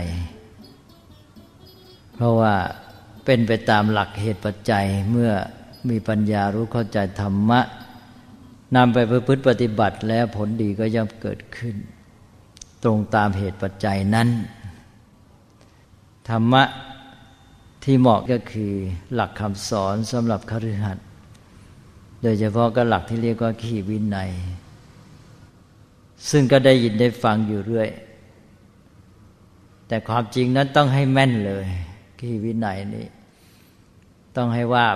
[1.34, 2.54] ๆ เพราะว่า
[3.24, 5.32] เป็นไปตามหลักเหตุปัจจัยเมื่อ
[5.90, 7.60] มีปัญญารู้เข้าใจธรรมะ
[8.76, 11.76] นำไปประพฤติปฏิบัติแล้วผลดีก็ย่อมเกิดขึ้น
[12.82, 14.28] ตรงตามเหตุปัจจัยนั้น
[16.28, 16.62] ธรรมะ
[17.84, 18.72] ที่เหมาะก็คือ
[19.14, 21.06] หลักคำสอนสำหรับคฤหัสถ์
[22.22, 24.30] โดยเฉพาะก็หลักที่เรียกว่าขีวินัย
[26.30, 27.88] ซึ่งก็ได้ยินได้ฟังอยู่เรื่อย
[29.88, 31.66] แต่ความจริงนั้นต้องให้แม่นเลย
[32.20, 33.06] ขีวินัยนี้
[34.36, 34.86] ต้องให้ว่า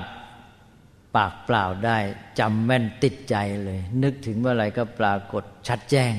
[1.16, 1.98] ปากเปล่าได้
[2.40, 6.14] จำแม่นติดใจเลย นึกถึงเมื่อไรก็ปรากฏชัดแจ้ง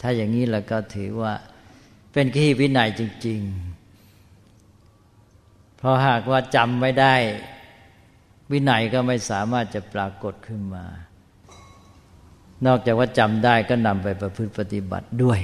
[0.00, 1.32] ถ้าอย่างนี้แล้วก็ถือว่า
[2.12, 3.40] เป็นขี้วินัยจริง
[4.98, 7.14] ๆ เพราะหากว่าจำไม่ได้
[8.52, 10.84] วินัยก็ไม่สามารถจะปรากฏขึ้นมา
[12.66, 15.40] นอกจากว่าจำได้ก็นำไปประพฤติปฏิบัติด้วย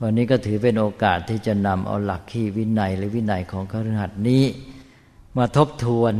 [0.00, 4.44] วันนี้ก็ถือเป็นโอกาสที่จะนำเอาหลักขี้วินัย หรือวินัยของคฤหัสนี้
[5.36, 6.14] มาทบทวน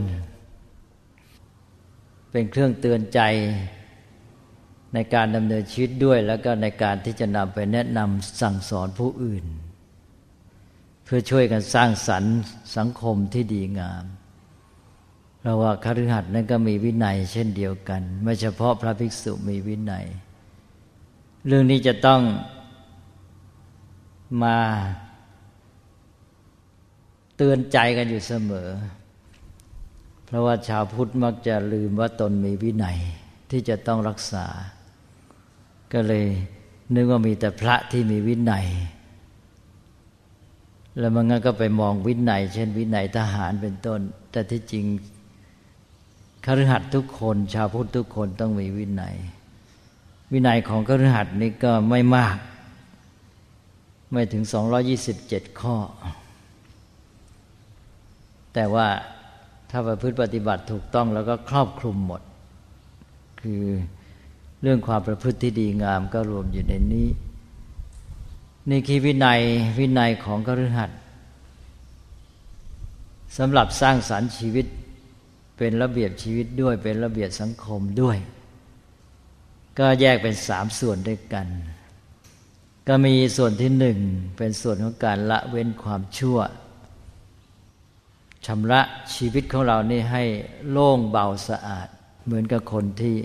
[2.37, 3.21] เป็นเครื่องเตือนใจ
[4.95, 9.45] ในการดำเนินชีวิตด้วย แล้วก็ในการที่จะนำไปแนะนำสั่งสอนผู้อื่น
[11.05, 12.35] เพื่อช่วยกันสร้างสรรค์
[12.77, 14.05] สังคมที่ดีงาม
[15.39, 20.07] เพราะว่าคฤหัสถ์นั้นก็มีวินัย เช่นเดียวกัน ไม่เฉพาะพระภิกษุมีวินัย
[21.47, 22.21] เรื่องนี้จะต้อง
[24.43, 24.59] มา
[27.37, 28.69] เตือนใจกันอยู่เสมอ
[29.04, 32.99] เราะว่าชาวพุทธมักจะลืมว่าตนมีวินัย
[33.51, 34.47] ที่จะต้องรักษา
[35.93, 36.27] ก็เลย
[36.95, 38.67] นึกว่ามีแต่พระที่มีวินัย
[40.99, 44.01] แล้วมันก็ไปมองวินัย เช่นวินัยทหารเป็นต้น
[44.33, 44.85] แต่ที่จริง
[46.45, 49.17] คฤหัสถ์ทุกคน ชาวพุทธทุกคนต้องมีวินัย
[50.33, 52.37] วินัยของคฤหัสถ์นี้ก็ไม่มาก
[54.13, 54.43] ไม่ถึง
[55.03, 55.77] 227 ข้อ
[58.55, 58.87] แต่ว่า
[59.77, 62.23] ถ้าประพฤติปฏิบัติถูกต้องแล้วก็ครอบคลุมหมด
[63.41, 63.63] คือ
[64.63, 67.09] เรื่องความประพฤติที่ดีงามก็รวมอยู่ในนี้
[68.71, 69.41] นี่คือวินัย
[69.79, 70.91] วินัยของกฤหัส
[73.39, 74.67] สำหรับสร้างสารรค์ชีวิต
[75.59, 78.17] เป็นระเบียบชีวิตด้วยเป็นระเบียบสังคมด้วย
[79.79, 81.47] ก็แยกเป็นสามส่วนด้วยกัน
[82.89, 83.99] ก็มีส่วนที่หนึ่ง
[84.39, 86.39] เป็นส่วนของการละเว้นความชั่ว
[88.47, 88.81] ชำระ
[89.15, 90.25] ชีวิตของเรานี่ให้
[90.71, 91.89] โล่งเบาสะอาด
[92.25, 93.17] เหมือนกับคนที่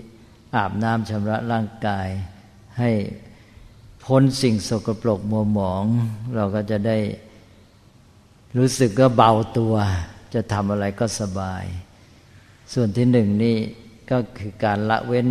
[0.54, 2.08] อาบน้ำชำระร่างกาย
[2.78, 2.90] ให้
[4.04, 5.84] พ้นสิ่งสกปรกมัวหมอง
[6.36, 6.98] เราก็จะได้
[8.58, 9.74] รู้สึกก็เบาตัว
[10.34, 11.64] จะทำอะไรก็สบาย
[12.72, 13.58] ส่วนที่หนึ่งนี่
[14.10, 15.26] ก็คือการละเว้น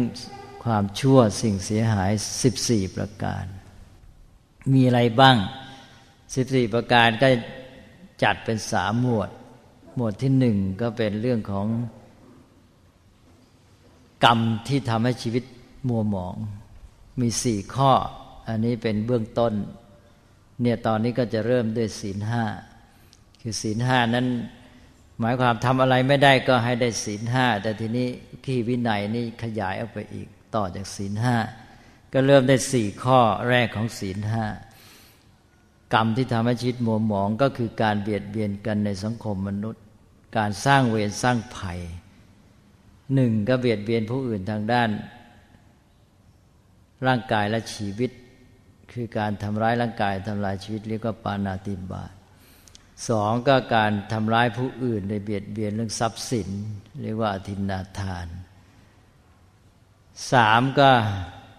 [0.63, 2.11] ความชั่วสิ่งเสียหาย
[2.44, 3.45] สิบสี่ประการ
[4.73, 5.38] มีอะไรบ้าง
[6.35, 7.27] สิบสี่ประการก็
[8.23, 9.29] จัดเป็นสามหมวด
[10.02, 11.68] หมวดที่หนึ่งก็เป็นเรื่องของ
[14.26, 15.44] กรรมที่ทำให้ชีวิต
[15.88, 16.36] มัวหมอง
[17.20, 17.92] มีสี่ข้อ
[18.48, 19.54] อันนี้เป็นเบื้องต้น
[20.62, 22.44] เนี่ยตอนนี้ก็จะเริ่มด้วยศีลห้า
[23.42, 24.28] คือศีลห้านั้น
[25.19, 28.07] หมายความทำอะไรไม่ได้ก็ให้ได้ศีลห้าแต่ทีนี้
[28.45, 31.36] ขี้วินัยนี่ขยายออกไปอีกต่อจากศีลห้า
[32.13, 33.19] ก็เริ่มได้สี่ข้อ
[33.50, 34.45] แรกของศีลห้า
[35.94, 39.84] กรรมที่ทำให้ชีวิตมัวหมองก็คือการเบียดเบียนกันในสังคมมนุษย์
[40.38, 41.80] การสร้างเวรสร้างภัย
[43.14, 44.90] หนึ่งก็เบียดเบียนผู้อื่นทางด้าน
[47.08, 48.12] ร่างกายและชีวิต
[48.92, 52.14] คือการทำร้ายร่างกายทำลายชีวิตเรียกว่าปานาติบาต
[53.10, 56.50] สองก็การทำร้ายผู้อื่นในเบียดเบียนเรื่องทรัพย์สิน
[57.02, 58.28] เรียกว่าอธินาทาน
[60.31, 60.92] สามก็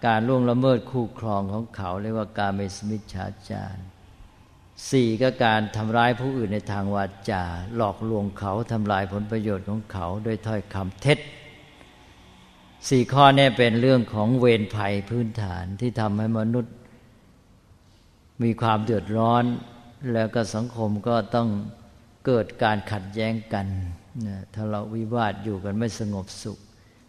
[0.06, 3.76] การล่วงละเมิดคู่ครองของเขา เรียกว่าการเมสมิชฌาจาร
[4.88, 7.42] สี่ก็การทำร้ายผู้อื่นในทางวาจา
[7.76, 11.18] หลอกลวงเขาทำลายผลประโยชน์ของเขาโดยถ้อยคำเท็จ
[12.88, 16.74] สี่ข้อนี้เป็นเรื่องของเวรภัยพื้นฐานที่ทำให้มนุษย์
[18.42, 19.44] มีความเดือดร้อน
[20.12, 21.48] แล้วก็สังคมก็ต้อง
[22.26, 23.66] เกิดการขัดแย้งกัน
[24.54, 26.58] ถ้าเราวิวาทอยู่กันไม่สงบสุข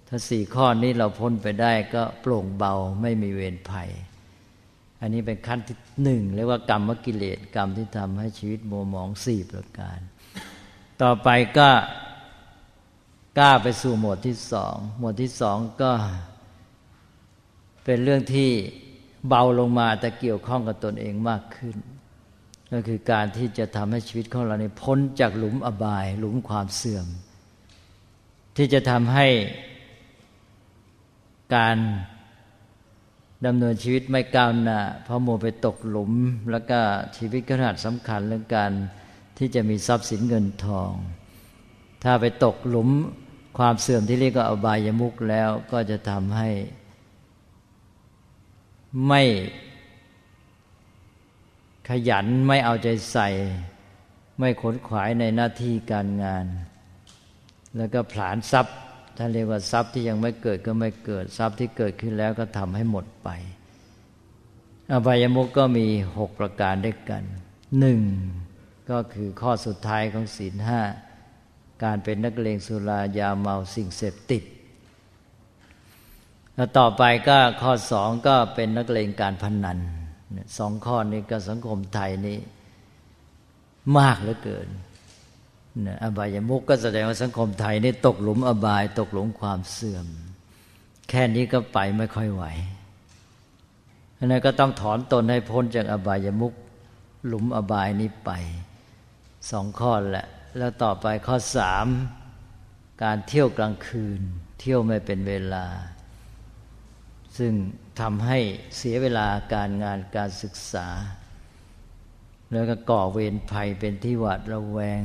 [0.08, 3.90] ถ้าสี่ข้อนี้เราพ้นไปได้ก็โปร่งเบาไม่มีเวรภัย
[5.02, 10.00] อันนี้เป็นขั้นที่หนึ่งเรียกว่ากรรมกิเลสกรรมที่ทำให้ชีวิตโมหมองสี่ประการ
[11.02, 11.70] ต่อไปก็
[13.38, 15.92] กล้าไปสู่หมวดที่สองหมวดที่สองก็
[17.84, 18.52] เป็นเรื่องที่
[19.28, 21.76] เบาลงมาแต่เกี่ยวข้องกับตนเองมากขึ้น
[22.72, 27.08] ก็คือการที่จะทำให้ชีวิตของเราเนี่พ้นจากหลุมอบาย หลุมความเสื่อม
[28.58, 29.28] ที่จะทำให้
[31.56, 31.78] การ
[33.46, 36.12] ดำเนินชีวิตไม่ก้าวหน้าเพราะโมไปตกหลุม
[36.52, 36.80] แล้วก็
[37.18, 38.72] ชีวิตขนาดสำคัญเรื่องการ
[39.38, 40.92] ที่จะมีทรัพย์สินเงินทอง
[42.04, 42.90] ถ้าไปตกหลุม
[43.58, 46.50] ความเสื่อมที่เรียกว่าอบายมุกแล้วก็จะทำให้
[49.08, 49.22] ไม่
[51.90, 53.30] ขยันไม่เอาใจใส่
[54.40, 56.46] ไม่ขนขวายในหน้าที่การงาน
[57.78, 58.78] แล้วก็ผลานทรัพย์
[59.24, 63.30] ท่านเรียกว่าทรัพย์ที่ยังไม่เกิดก็ไม่เกิด ทรัพย์ที่เกิดขึ้นแล้วก็ทำให้หมดไป
[64.92, 65.88] อบายมุกก็มี
[66.18, 67.24] หกประการด้วยกัน
[67.80, 68.02] หนึ่ง
[68.92, 70.82] ก็คือข้อสุดท้ายของศีลห้า
[71.84, 74.44] การเป็นนักเลงสุรายาเมาสิ่งเสพติด
[76.56, 79.78] แล้วต่อไปก็ข้อสองก็เป็นนักเลงการพนัน
[80.58, 82.40] สองข้อนี้ก็สังคมไทยนี้
[83.98, 84.68] มากเหลือเกิน
[86.04, 90.08] อบายมุกก็แสดงว่าสังคมไทยนี่ตกหลุมอบาย ตกหลุมความเสื่อม
[91.10, 92.44] แค่นี้ก็ไปไม่ค่อยไหว
[94.18, 96.54] นนั้นก็ต้องถอนตนให้พ้นจากอบายมุก
[97.28, 98.32] หลุมอบายนี้ไป
[99.52, 100.28] สองข้อแหละ
[100.58, 101.88] แล้วต่อไปข้อสาม
[103.04, 104.22] การเที่ยวกลางคืน
[104.60, 105.66] เที่ยวไม่เป็นเวลา
[107.38, 107.54] ซึ่ง
[108.00, 108.40] ทำให้
[108.78, 110.88] เสียเวลาการงานการศึกษา
[112.52, 115.04] แล้วก็ก่อเวรภัยเป็นที่หวาดระแวง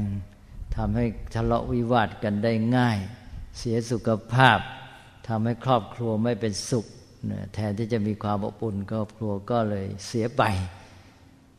[0.77, 2.99] ทำให้ทะเลาะวิวาทกันได้ง่าย
[3.59, 4.59] เสียสุขภาพ
[5.29, 6.87] ทำให้ครอบครัวไม่เป็นสุข
[7.55, 10.43] แทนที่จะมีความอบอุ่นครอบครัวก็เลยเสียไป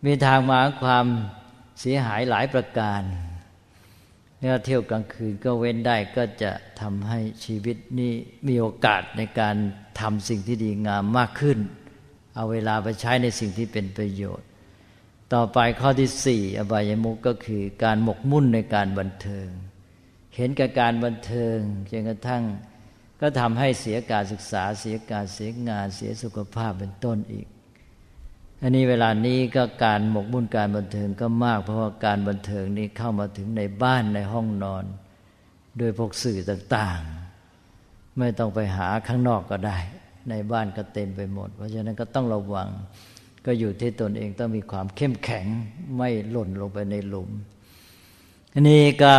[0.06, 1.06] มีทางมาความ
[1.80, 3.02] เสียหายหลายประการ
[4.40, 8.14] เนี่ยเที่ยวกลางคืนก็เว้นได้ก็จะทำให้ชีวิตนี้
[8.48, 9.56] มีโอกาสในการ
[10.00, 11.60] ทำสิ่งที่ดีงามมากขึ้น
[12.36, 14.47] เอาเวลาไปใช้ในสิ่งที่เป็นประโยชน์
[15.34, 19.48] ต่อไปข้อที่สี่อบายมุกก็คือการหมกมุ่นในการบันเทิง
[20.36, 21.58] เห็นกับการบันเทิง
[21.92, 22.44] จนกระทั่ง
[23.22, 27.48] ก็ทำให้เสียการศึกษาเสียการเสียงานเสียสุขภาพเป็นต้นอีก
[28.62, 34.86] อันนี้เวลานี้ก็การหมกมุ่นการบันเทิงก็มาก เพราะว่าการบันเทิงนี้เข้ามาถึงในบ้านในห้องนอน
[35.78, 39.78] โดยพวกสื่อต่างๆ ไม่ต้องไปหาข้างนอกก็ได้
[40.30, 42.70] ในบ้านก็เต็มไปหมด เพราะฉะนั้นก็ต้องระวัง
[43.48, 45.46] ก็อยู่ที่ตนเองต้องมีความเข้มแข็ง
[45.98, 47.30] ไม่หล่นลงไปในหลุม
[48.54, 49.14] อันนี้ก็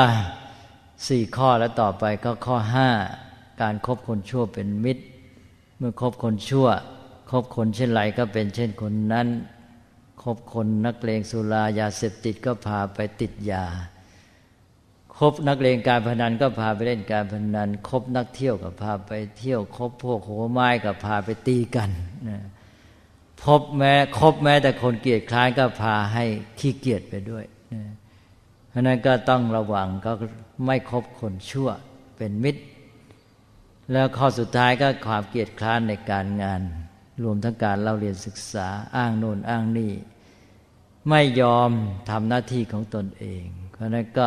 [1.06, 2.88] สี่ข้อแล้วต่อไปก็ข้อห้า
[3.62, 5.04] การครบคนชั่วเป็นมิตร
[5.78, 6.68] เมื่อคบคนชั่ว
[7.30, 9.28] คบคนเช่นไรก็เป็นเช่นคนนั้น
[10.22, 13.64] คบคนนักเลงสุรายาเสพติดก็พาไปติดยา
[15.18, 21.90] คบนักเลงการพนันก็พาไปเล่นการพนัน คบนักเที่ยวก็พาไปเที่ยว คบพวกโหไม้ก็พาไปตีกัน
[23.44, 26.24] พบแม้คบแม้แต่คนเกียดคล้ายก็พาให้
[26.58, 27.44] ขี้เกียจไปด้วย
[28.68, 30.12] เพราะนั้นก็ต้องระวังก็
[30.66, 31.68] ไม่คบคนชั่ว
[32.16, 32.62] เป็นมิตร
[33.92, 36.60] แล้วข้อสุดท้ายก็ความเกียดคร้านในการงาน
[37.22, 39.92] รวมทั้งการเล่าเรียนศึกษาอ้างโน่นอ้างนี่
[41.08, 41.70] ไม่ยอม
[42.10, 44.26] ทำหน้าที่ของตนเอง เพราะนั้นก็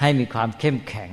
[0.00, 1.10] ให้มีความเข้มแข็ง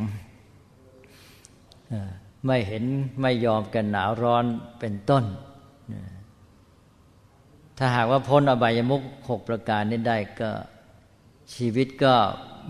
[2.46, 2.84] ไม่เห็น
[3.22, 4.46] ไม่ยอมกันหนาวร้อน
[4.80, 5.24] เป็นต้น
[7.77, 10.51] ถ้าหากว่าพ้นอบายมุขหกประการนี้ได้ก็
[11.55, 12.13] ชีวิตก็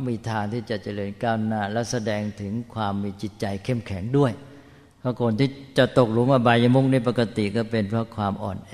[0.05, 4.31] มีทางที่จะเจริญก้าวหน้า และแสดงถึงความมีจิตใจเข้มแข็งด้วย
[4.99, 8.73] เพราะคนที่จะตกหลุมอบายมุกในปกติก็เป็นเพราะความอ่อนแอ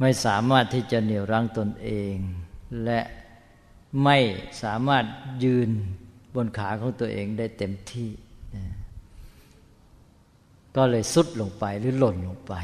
[0.00, 2.16] ไม่สามารถที่จะเหนี่ยวรั้งตนเอง
[2.84, 3.00] และ
[4.04, 4.18] ไม่
[4.62, 5.04] สามารถ
[5.44, 5.68] ยืน
[6.34, 8.10] บนขาของตัวเองได้เต็มที่
[10.76, 12.54] ก็เลยสุดลงไปหรือหล่นลงไป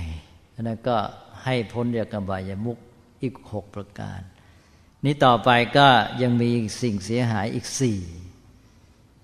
[0.54, 0.96] อันนั้นก็
[1.44, 2.78] ให้พ้นจากกบายมุก
[3.22, 4.20] อีกหกประการ
[5.04, 5.88] นี้ต่อไปก็
[6.22, 6.50] ยังมี
[6.82, 7.98] สิ่งเสียหายอีกสี่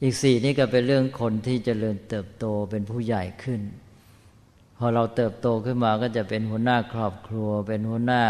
[0.02, 3.60] อีกสี่นี่ก็เป็นเรื่องคนที่จเจริญเติบโตเป็นผู้ใหญ่ขึ้น
[4.78, 8.24] พอเราเติบโตขึ้นมาก็จะเป็นหัวหน้าครอบครัว เป็นหัวหน้า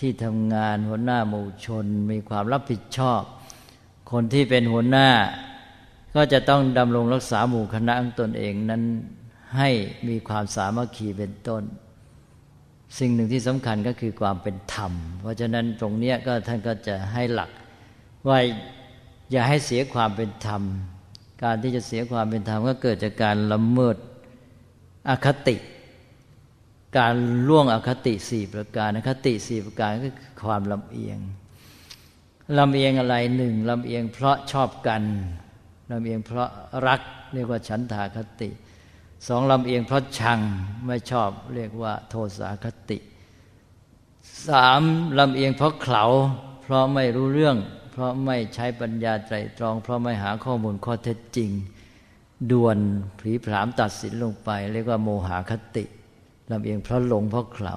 [0.00, 3.22] ที่ทำงาน หัวหน้าหมู่ชน มีความรับผิดชอบ
[4.10, 5.08] คนที่เป็นหัวหน้า
[6.14, 8.82] ก็จะต้องดำรงรักษาหมู่คณะของตนเองนั้น
[9.56, 9.70] ให้
[10.08, 11.62] มีความสามัคคีเป็นต้น
[12.98, 17.50] สิ่งหนึ่งที่สำคัญก็คือความเป็นธรรม เพราะฉะนั้นตรงนี้ก็ท่านก็จะให้หลัก
[18.28, 18.38] ว่า
[19.30, 20.62] อย่าให้เสียความเป็นธรรม
[21.42, 23.96] การที่จะเสียความเป็นธรรมก็เกิดจากการละเมิด
[25.08, 25.56] อคติ
[26.98, 27.14] การ
[27.48, 31.18] ล่วงอคติสี่ประการอคติสี่ประการก็คือความลำเอียง
[32.58, 35.02] ลำเอียงอะไรหนึ่งลำเอียงเพราะชอบกัน
[35.90, 36.50] ลำเอียงเพราะ
[36.86, 37.00] รัก
[37.34, 38.50] เรียกว่าฉันทาคติ
[39.28, 40.38] สองลำเอียงเพราะชัง
[40.86, 42.98] ไม่ชอบเรียกว่า โทสาคติ
[44.48, 44.82] สาม
[45.18, 46.04] ลำเอียงเพราะเขา
[46.62, 47.56] เพราะไม่รู้เรื่อง
[47.92, 51.50] เพราะไม่ใช้ปัญญาใจตรอง เพราะไม่หาข้อมูลข้อเท็จจริง
[52.50, 52.78] ด่วน
[53.20, 55.84] ผีผามตัดสินลงไป เรียกว่าโมหคติ
[56.50, 57.76] ลำเอียงเพราะหลงเพราะเขา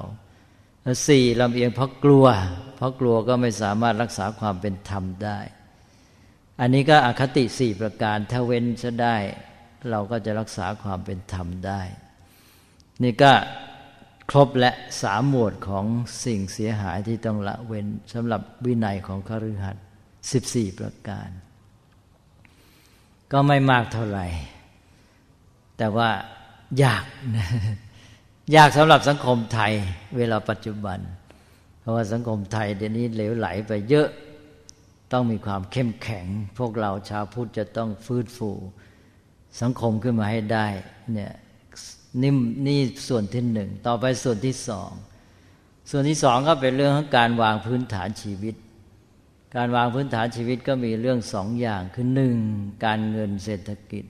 [1.08, 2.25] สี่ลำเอียงเพราะกลัว
[2.75, 5.39] เพราะกลัวก็ไม่สามารถรักษาความเป็นธรรมได้
[6.60, 9.16] อันนี้ก็อคติสี่ประการถ้าเว้นจะได้
[9.92, 11.82] เราก็จะรักษาความเป็นธรรมได้
[13.04, 13.34] นี่ก็
[14.30, 15.86] ครบและสามหมวดของ
[16.26, 19.84] สิ่งเสียหายที่ต้องละเว้นสำหรับวินัยของคฤหัสถ์
[20.32, 21.30] สิบสี่ประการ
[23.32, 24.28] ก็ไม่มากเท่าไหร่
[25.78, 26.10] แต่ว่า
[26.84, 27.04] ยาก
[27.36, 27.48] นะ
[28.56, 29.74] ยากสำหรับสังคมไทย
[30.18, 31.00] เวลาปัจจุบัน
[31.80, 34.10] เพราะว่าสังคมไทยเดี๋ยวนี้เหลวไหลไปเยอะ
[35.12, 36.26] ต้องมีความเข้มแข็ง
[36.58, 38.52] พวกเราชาวพุทธจะต้องฟื้นฟู
[39.62, 40.68] สังคมขึ้นมาให้ได้
[41.14, 41.34] เนี่ย
[42.22, 42.34] นี่
[42.68, 44.92] นี่ส่วนที่หนึ่งต่อไปส่วนที่สอง
[45.92, 48.56] ส่วนที่สองก็เป็นเรื่องของการวางพื้นฐานชีวิต
[49.56, 52.36] การวางพื้นฐานชีวิตก็มีเรื่องสองอย่างคือหนึ่ง
[52.86, 54.06] การเงินเศรษฐกิจ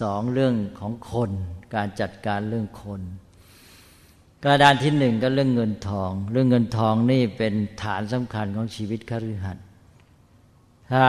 [0.00, 1.30] สองเรื่องของคน
[1.74, 3.00] การจัดการเรื่องคน
[4.44, 9.64] กระดานที่หนึ่งก็เรื่องเงินทอง เรื่องเงินทองนี่เป็นฐานสำคัญของชีวิตคฤหัสถ์
[10.92, 11.04] ถ้า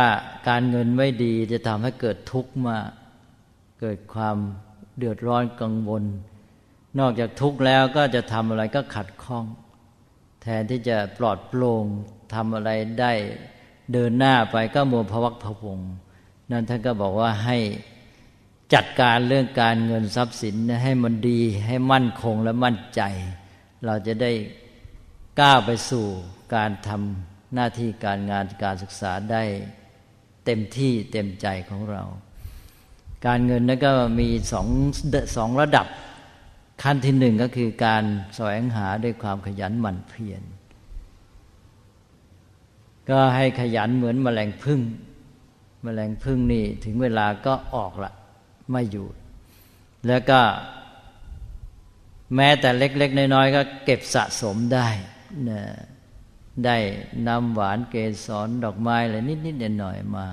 [0.47, 2.77] การเงินไม่ดีจะทำให้เกิดทุกข์มา
[3.79, 4.37] เกิดความ
[4.97, 6.03] เดือดร้อนกังวล
[6.99, 9.45] นอกจากทุกข์แล้วก็จะทำอะไรก็ขัดข้อง
[10.41, 11.85] แทนที่จะปลอดโปร่ง
[12.33, 13.13] ทำอะไรได้
[13.93, 15.79] เดินหน้าไปก็มัวพวักพวง
[16.51, 17.57] นั่นท่านก็บอกว่าให้
[18.73, 23.01] จัดการเรื่องการเงินทรัพย์สินให้มันดีให้มั่นคงและมั่นใจ
[23.85, 24.31] เราจะได้
[25.41, 26.05] ก้าวไปสู่
[26.55, 29.43] การทำหน้าที่การงานการศึกษาได้
[30.45, 32.03] เต็มที่เต็มใจของเรา
[33.25, 34.67] การเงินนั้นก็มีสอง
[35.35, 35.87] สองระดับ
[36.83, 38.03] ขั้นที่หนึ่งก็คือการ
[38.35, 40.43] แสวงหาด้วยความขยันหมั่นเพียร
[43.09, 44.81] ก็ให้ขยันเหมือนมแมลงพึ่ง
[45.85, 48.11] มแมลงพึ่งนี่ถึงเวลาก็ออกละ
[48.71, 49.07] ไม่อยู่
[50.07, 50.39] แล้วก็
[52.35, 54.87] แม้แต่เล็ก ๆ น้อยๆก็เก็บสะสมได้
[55.49, 55.61] นะ
[56.65, 56.77] ได้
[57.27, 57.95] นำหวานเก
[58.25, 60.27] สรดอกไม้อะไรนิดๆหน่อยๆมา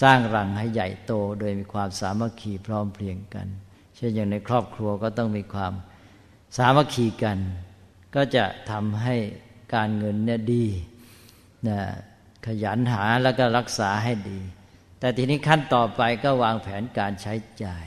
[0.00, 3.46] สร้างรังให้ใหญ่โตโดยมีความสามัคคีพร้อมเพรียงกัน
[3.96, 5.72] เช่นอย่างในครอบครัวก็ต้องมีความ
[6.56, 7.38] สามัคคีกัน
[8.14, 9.16] ก็จะทำให้
[9.74, 10.66] การเงินเนี่ยดี
[11.68, 11.78] นะ
[12.46, 14.40] ขยันหาแล้วก็รักษาให้ดี
[15.00, 17.86] แต่ทีนี้ขั้นต่อไปก็วางแผนการใช้จ่าย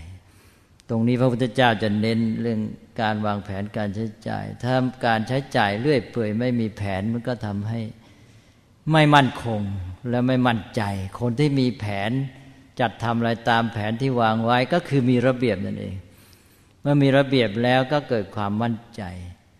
[0.89, 2.60] ตรงนี้พระพุทธเจ้าจะเน้นเรื่อง
[3.01, 4.75] การวางแผนการใช้จ่าย ถ้า
[5.07, 7.79] การใช้จ่ายเรื่อยเปื่อยไม่มีแผนมันก็ทำให้
[8.92, 9.62] ไม่มั่นคง
[10.10, 10.82] และไม่มั่นใจ
[11.20, 12.12] คนที่มีแผน
[12.80, 15.96] จัดทำอะไรตามแผนที่วางไว้ก็คือมีระเบียบนั่นเอง
[16.82, 19.04] เมื่อมีระเบียบแล้วก็เกิดความมั่นใจ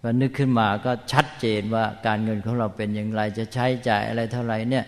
[0.01, 4.86] พอนึกขึ้นมาก็ชัดเจนว่าการเงินของเราเป็นอย่างไรจะใช้จ่ายอะไรเท่าไหร่เนี่ย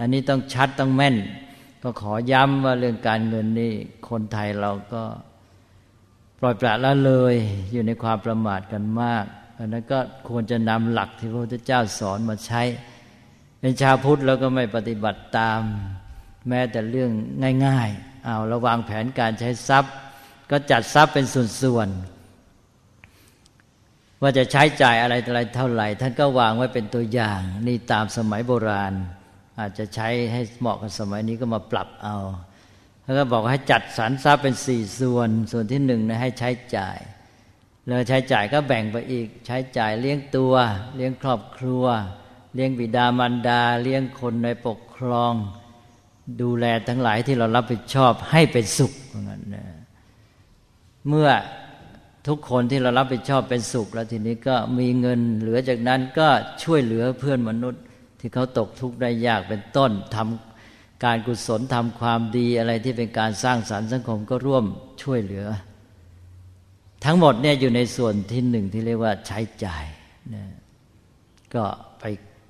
[0.00, 1.16] อันนี้ต้องชัดต้องแม่น
[1.82, 3.72] ก็ขอย้ำว่าเรื่องการเงินนี่
[4.08, 5.02] คนไทยเราก็
[6.38, 7.34] ปล่อยปละละเลย
[7.72, 9.24] อยู่ในความประมาทกันมาก
[9.58, 12.62] อันนั้นก็ควรจะนำหลักที่พระพุทธเจ้าสอนมาใช้
[13.60, 15.60] เป็นชาวพุทธแล้วก็ไม่ปฏิบัติตาม
[16.48, 17.10] แม้แต่เรื่อง
[17.66, 19.94] ง่ายๆเอาระวางแผนการใช้ทรัพย์
[20.50, 21.24] ก็จัดทรัพย์เป็น
[21.62, 28.94] ส่วนๆว่าจะใช้จ่ายอะไรอะไรเท่าไหร่ ท่านก็วางไว้เป็นตัวอย่าง นี่ตามสมัยโบราณ
[29.58, 32.16] อาจจะใช้ให้เหมาะกับสมัยนี้ก็มาปรับเอา
[33.04, 36.98] แล้วก็บอกให้จัดสรรทรัพย์เป็นสี่ส่วน ส่วนที่หนึ่งนะให้ใช้จ่าย
[37.86, 40.54] แล้วใช้จ่ายก็แบ่งไปอีก ใช้จ่ายเลี้ยงตัว
[40.96, 41.84] เลี้ยงครอบครัว
[42.54, 45.32] เลี้ยงบิดามารดา เลี้ยงคนในปกครอง
[46.42, 49.64] ดูแลทั้งหลายที่เรารับผิดชอบให้เป็นสุขเมือนกันนะ
[51.08, 51.28] เมื่อ
[52.28, 56.28] ทุกคนที่เรารับผิดชอบเป็นสุข แล้วทีนี้ก็มีเงินเหลือจากนั้นก็
[56.62, 57.82] ช่วยเหลือเพื่อนมนุษย์
[58.20, 64.64] ที่เขาตกทุกข์ได้ยากเป็นต้นทำการกุศลทำความดีอะไรที่เป็นการสร้างสรรค์สังคมก็ร่วม
[65.02, 65.46] ช่วยเหลือ
[67.04, 69.84] ทั้งหมดเนี่ยอยู่ในส่วนที่หนึ่งที่เรียกว่าใช้จ่าย
[70.34, 70.44] นะ
[71.54, 71.64] ก็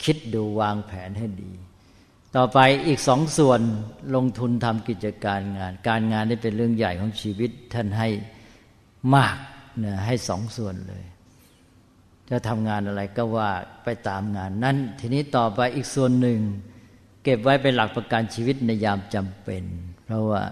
[0.05, 1.53] คิดดูวางแผนให้ดี
[2.37, 3.61] ต่อไปอีกสองส่วน
[4.15, 8.09] ลงทุนทำกิจการงาน การงานนี่เป็นเรื่องใหญ่ของชีวิตท่านให้
[9.15, 9.37] มาก
[9.85, 11.05] นะให้สองส่วนเลย
[12.31, 13.51] จะทำงานอะไรก็ว่า
[13.85, 16.39] ไปตามงานนั้น ทีนี้ต่อไปอีกส่วนหนึ่ง
[17.25, 19.65] เก็บไว้เป็นหลักประกันชีวิตในยามจำเป็น
[20.05, 20.43] เพราะว่า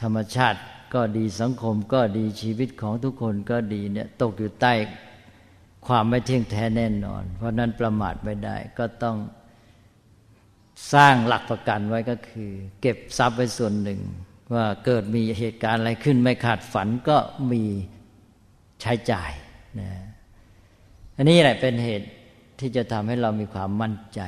[0.00, 0.60] ธรรมชาติ
[0.94, 4.72] ก็ดีสังคมก็ดีชีวิตของทุกคนก็ดีเนี่ยตกอยู่ใต้
[5.86, 9.16] ความไม่เที่ยงแท้แน่นอน เพราะนั้นประมาทไม่ได้ก็ต้อง
[10.94, 12.50] สร้างหลักประกันไว้ก็คือ
[12.80, 14.00] เก็บทรัพย์ไว้ส่วนหนึ่ง
[14.54, 17.16] ว่าเกิดมีเหตุการณ์อะไรขึ้นไม่ขาดฝันก็
[17.52, 17.62] มี
[18.80, 19.32] ใช้จ่าย
[19.80, 19.90] นะ
[21.16, 22.08] อันนี้แหละเป็นเหตุ
[22.60, 24.20] ที่จะทำให้เรามีความมั่นใจ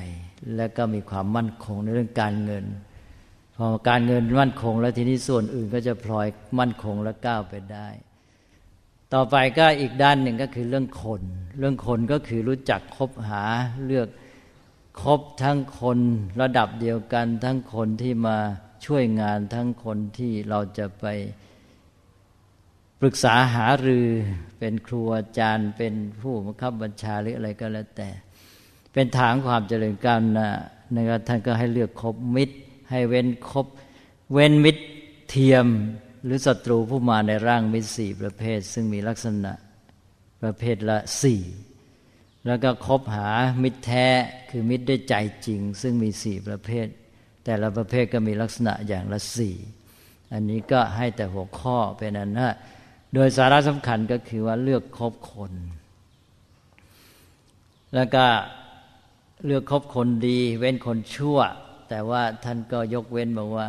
[0.57, 2.65] และก็มีความมั่นคงในเรื่องการเงิน
[3.57, 6.27] พอการเงินมั่นคง แล้วทีนี้ส่วนอื่นก็จะพลอย
[6.59, 7.88] มั่นคงและก้าวไปได้
[9.15, 11.23] ต่อไปก็อีกด้านหนึ่งก็คือเรื่องคน
[11.59, 13.45] เรื่องคนก็คือรู้จักคบหา
[13.87, 14.09] เลือก
[15.03, 15.99] คบทั้งคน
[16.41, 18.38] ระดับเดียวกัน ทั้งคนที่มา
[18.87, 21.07] ช่วยงานทั้งคนที่เราจะไป
[23.00, 24.07] ปรึกษาหารือ
[24.59, 28.09] เป็นครูอาจารย์ เป็นผู้บังคับบัญชาหรืออะไรก็แล้วแต่
[28.93, 30.49] เป็นทางความเจริญก้าวหน้า
[30.97, 32.57] นะครับท่านก็ให้เลือกคบมิตร
[32.91, 33.67] ให้เว้นคบ
[34.33, 34.83] เว้นมิตร
[35.31, 35.67] เทียม
[36.25, 39.52] หรือศัตรูผู้มาในร่างมิตรสี่ประเภท ซึ่งมีลักษณะ
[40.42, 41.42] ประเภทละสี่
[42.46, 43.30] แล้วก็คบหา
[43.62, 44.06] มิตรแท้
[44.50, 45.14] คือมิตรด้วยใจ
[45.46, 46.87] จริง ซึ่งมีสี่ประเภท
[47.44, 49.56] แต่ละประเภทก็มีลักษณะอย่างละสี่
[50.32, 52.48] อันนี้ก็ให้แต่หัวข้อเป็นอันนะ
[53.14, 55.52] โดยสาระสำคัญก็คือว่าเลือกคบคน
[57.94, 58.26] แล้วก็
[59.44, 61.38] เลือกคบคนดี เว้นคนชั่ว
[61.88, 63.66] แต่ว่าท่านก็ยกเว้นบอกว่า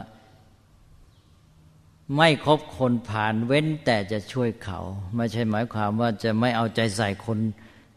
[2.16, 4.80] ไม่คบคนผ่านเว้นแต่จะช่วยเขา
[5.16, 7.40] ไม่ใช่หมายความว่าจะไม่เอาใจใส่คน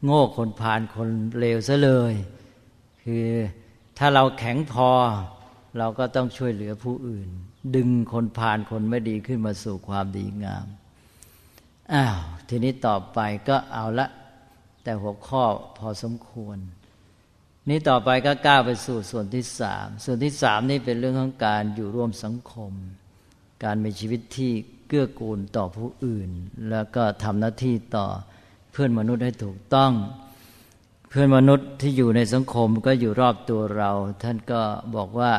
[0.04, 2.14] โง่คนผ่านคนเลวซะเลย
[3.02, 3.26] คือ
[3.99, 4.90] ถ้าเราแข็งพอ
[5.78, 7.28] เราก็ต้องช่วยเหลือผู้อื่น
[7.76, 10.67] ดึงคนผ่านคนไม่ดีขึ้นมาสู่ความดีงาม
[11.93, 14.06] อ้าวทีนี้ต่อไปก็เอาละ
[14.82, 15.45] แต่หัวข้อ
[15.78, 16.58] พอสมควร
[17.69, 22.73] นี้ต่อไปก็ก้าวไปสู่ส่วนที่สามส่วนที่สามนี่เป็นเรื่องของการอยู่ร่วมสังคม
[23.65, 24.53] การมีชีวิตที่
[24.89, 26.31] เกื้อกูลต่อผู้อื่น
[26.71, 28.07] แล้วก็ทำหน้าที่ต่อ
[28.73, 29.93] เพื่อนมนุษย์ให้ถูกต้อง
[31.09, 33.91] เพื่อนมนุษย์ที่อยู่ในสังคมก็อยู่รอบตัวเรา
[34.23, 34.61] ท่านก็
[34.97, 35.33] บอกว่า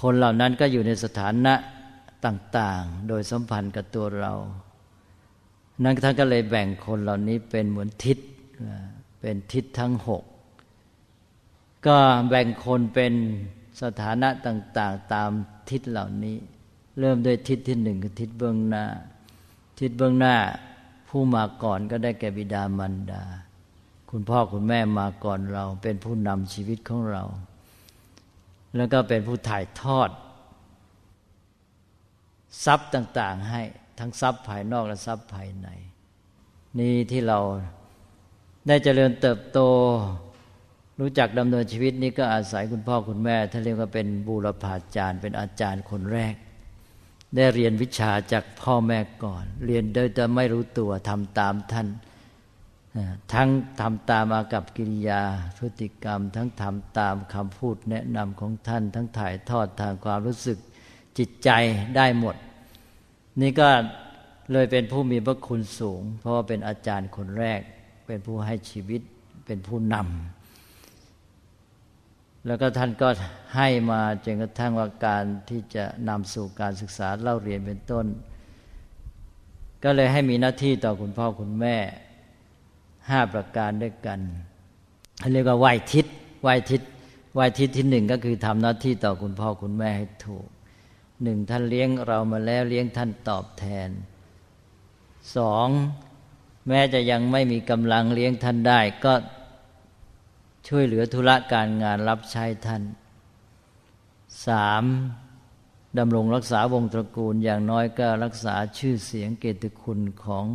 [0.00, 1.54] คนเหล่านั้นก็อยู่ในสถานะ
[2.26, 4.32] ต่าง ๆ โดยสัมพันธ์กับตัวเรา
[5.82, 8.18] นั้นท่านก็เลยแบ่งคนเหล่านี้เป็นเหมือนทิศ
[9.20, 10.22] เป็นทิศทั้งหก
[11.86, 13.12] ก็แบ่งคนเป็น
[13.82, 15.30] สถานะต่าง ๆ ตาม
[15.70, 16.36] ทิศเหล่านี้
[16.98, 18.84] เริ่มด้วยทิศที่หนึ่งคือทิศเบื้องหน้า
[19.80, 20.36] ทิศเบื้องหน้า
[21.08, 23.22] ผู้มาก่อนก็ได้แก่บิดามารดา
[24.10, 27.22] คุณพ่อคุณแม่มาก่อนเรา เป็นผู้นำชีวิตของเรา
[28.76, 30.10] แล้วก็เป็นผู้ถ่ายทอด
[32.64, 33.62] ทรัพย์ต่าง ๆ ให้
[33.98, 35.68] ทั้งทรัพย์ภายนอกและทรัพย์ภายใน
[36.78, 37.38] นี่ที่เรา
[38.68, 39.58] ได้เจริญเติบโต
[41.00, 46.34] รู้จักดำเนินชีวิตนี้ก็อาศัยคุณพ่อคุณแม่ท่านเรียกว่าเป็นบูรพาจารย์ เป็นอาจารย์คนแรก
[47.36, 51.88] ได้เรียนวิชาจากพ่อแม่ก่อน เรียนโดยจะไม่รู้ตัวทำตามท่าน
[53.32, 53.48] ทั้ง
[53.80, 55.22] ทำตามอากับกิริยา
[55.58, 60.58] พฤติกรรม ทั้งทำตามคำพูดแนะนำของท่าน ทั้งถ่ายทอดทางความรู้สึก
[61.18, 61.50] จิตใจ
[61.96, 62.36] ได้หมด
[63.40, 63.68] นี่ก็
[64.52, 67.60] เลยเป็นผู้มีพระคุณสูง เพราะว่าเป็นอาจารย์คนแรก
[68.06, 69.00] เป็นผู้ให้ชีวิต
[69.46, 70.41] เป็นผู้นำ
[72.46, 73.08] แล้วก็ท่านก็
[73.56, 78.06] ให้มาจนกระทั่งว่าการที่จะนำสู่การศึกษาเล่าเรียนเป็นต้น
[79.84, 81.76] ก็เลยให้มีหน้าที่ต่อคุณพ่อคุณแม่
[83.08, 84.20] ห้าประการด้วยกัน
[85.32, 86.06] เรียกว่าไหวทิศ
[86.42, 86.82] ไหวทิศ
[87.34, 90.46] ไหวทิศที่หนึ่งก็คือทำหน้าที่ต่อคุณพ่อคุณแม่ให้ถูก
[91.22, 93.90] หนึ่งท่านเลี้ยงเรามาแล้วเลี้ยงท่านตอบแทน
[95.36, 95.68] สอง
[96.68, 99.12] แม้จะยังไม่มีกำลังเลี้ยงท่านได้ ก็
[100.68, 102.82] ช่วยเหลือธุระการงานรับใช้ท่าน
[104.46, 104.84] สาม
[105.98, 110.46] ดำรงรักษาวงตระกูลอย่างน้อยก็รักษาชื่อเสียงเกียรติคุณของ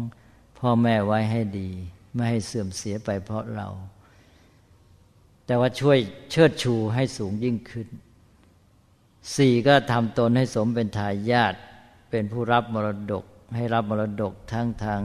[0.60, 1.70] พ่อแม่ไว้ให้ดี
[2.14, 3.68] ไม่ให้เสื่อมเสียไปเพราะเรา
[5.46, 5.98] แต่ว่าช่วย
[6.32, 7.88] เชิดชูให้สูงยิ่งขึ้น
[9.36, 11.54] สี่ก็ทำตนให้สมเป็นทายาท
[12.10, 15.02] เป็นผู้รับมรดก ให้รับมรดกทั้งทาง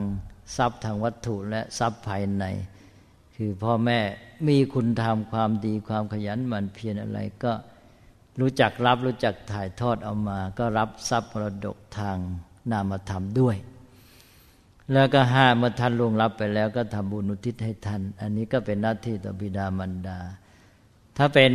[0.55, 2.45] ทรัพย์ทางวัตถุและทรัพย์ภายใน
[3.35, 3.99] คือพ่อแม่
[4.47, 7.53] มีคุณธรรมความดีความขยันหมั่นเพียรอะไรก็
[8.39, 12.17] รู้จักรับรู้จักถ่ายทอดเอามา ก็รับทรัพย์มรดกทาง
[12.71, 13.55] นามธรรมด้วย
[14.93, 20.19] แล้วก็ห้าเมื่อท่านลงรับไปแล้วก็ทำบุญอุทิศให้ท่าน อันนี้ก็เป็นหน้าที่ต่อบิดามารดา
[21.17, 21.51] ถ้าเป็น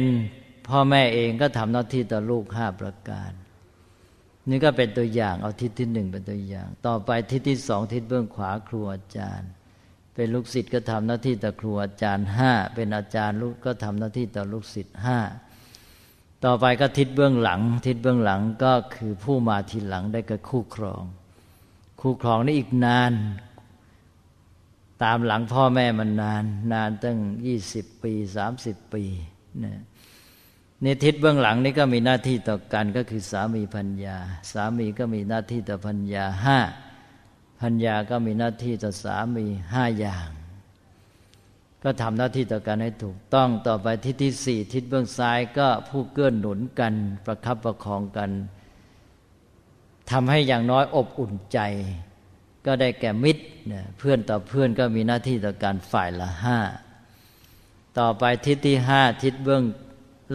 [0.68, 3.32] พ่อแม่เองก็ทำหน้าที่ต่อลูกห้าประการ
[4.48, 9.50] นี่ก็เป็นตัวอย่างเอาทิศที่หนึ่งเป็นตัวอย่าง ต่อไปทิศที่สองทิศเบื้องขวาครูอาจารย์
[10.20, 15.18] เป็นลูกศิษย์ก็ทำหน้าที่ต่อครูอาจารย์ห้าเป็นอาจารย์ลูกก็ทำหน้าที่ต่อลูกศิษย์ห้า
[16.44, 21.02] ต่อไปก็ทิศเบื้องหลัง ทิศเบื้องหลังก็คือผู้มาทีหลังได้กับคู่ครอง
[22.00, 23.12] คู่ครองนี่อีกนาน
[25.02, 29.02] ตามหลังพ่อแม่มันนาน นานตั้งยี่สิบปีสามสิบปี
[29.64, 29.74] นะ
[30.84, 34.16] นี่ทิศเบื้องหลังนี่ก็มีหน้าที่ต่อกันก็คือสามีพัญญา
[34.52, 36.60] สามีก็มีหน้าที่ต่อพัญญาห้า
[37.60, 40.28] พัญญาก็มีหน้าที่ต่อสามีห้าอย่าง
[41.84, 46.94] ก็ทำหน้าที่ต่อกันให้ถูกต้องต่อไปทิศที่สี่ทิศเบื้องซ้ายก็ผู้เกื้อนหนุนกัน
[47.24, 48.30] ประคับประคองกัน
[50.10, 51.58] ทำให้อย่างน้อยอบอุ่นใจ
[52.66, 53.44] ก็ได้แก่มิตร
[53.98, 56.58] เพื่อนต่อเพื่อนก็มีหน้าที่ต่อการฝ่ายละห้า
[57.98, 59.64] ต่อไปทิศที่ห้าทิศเบื้อง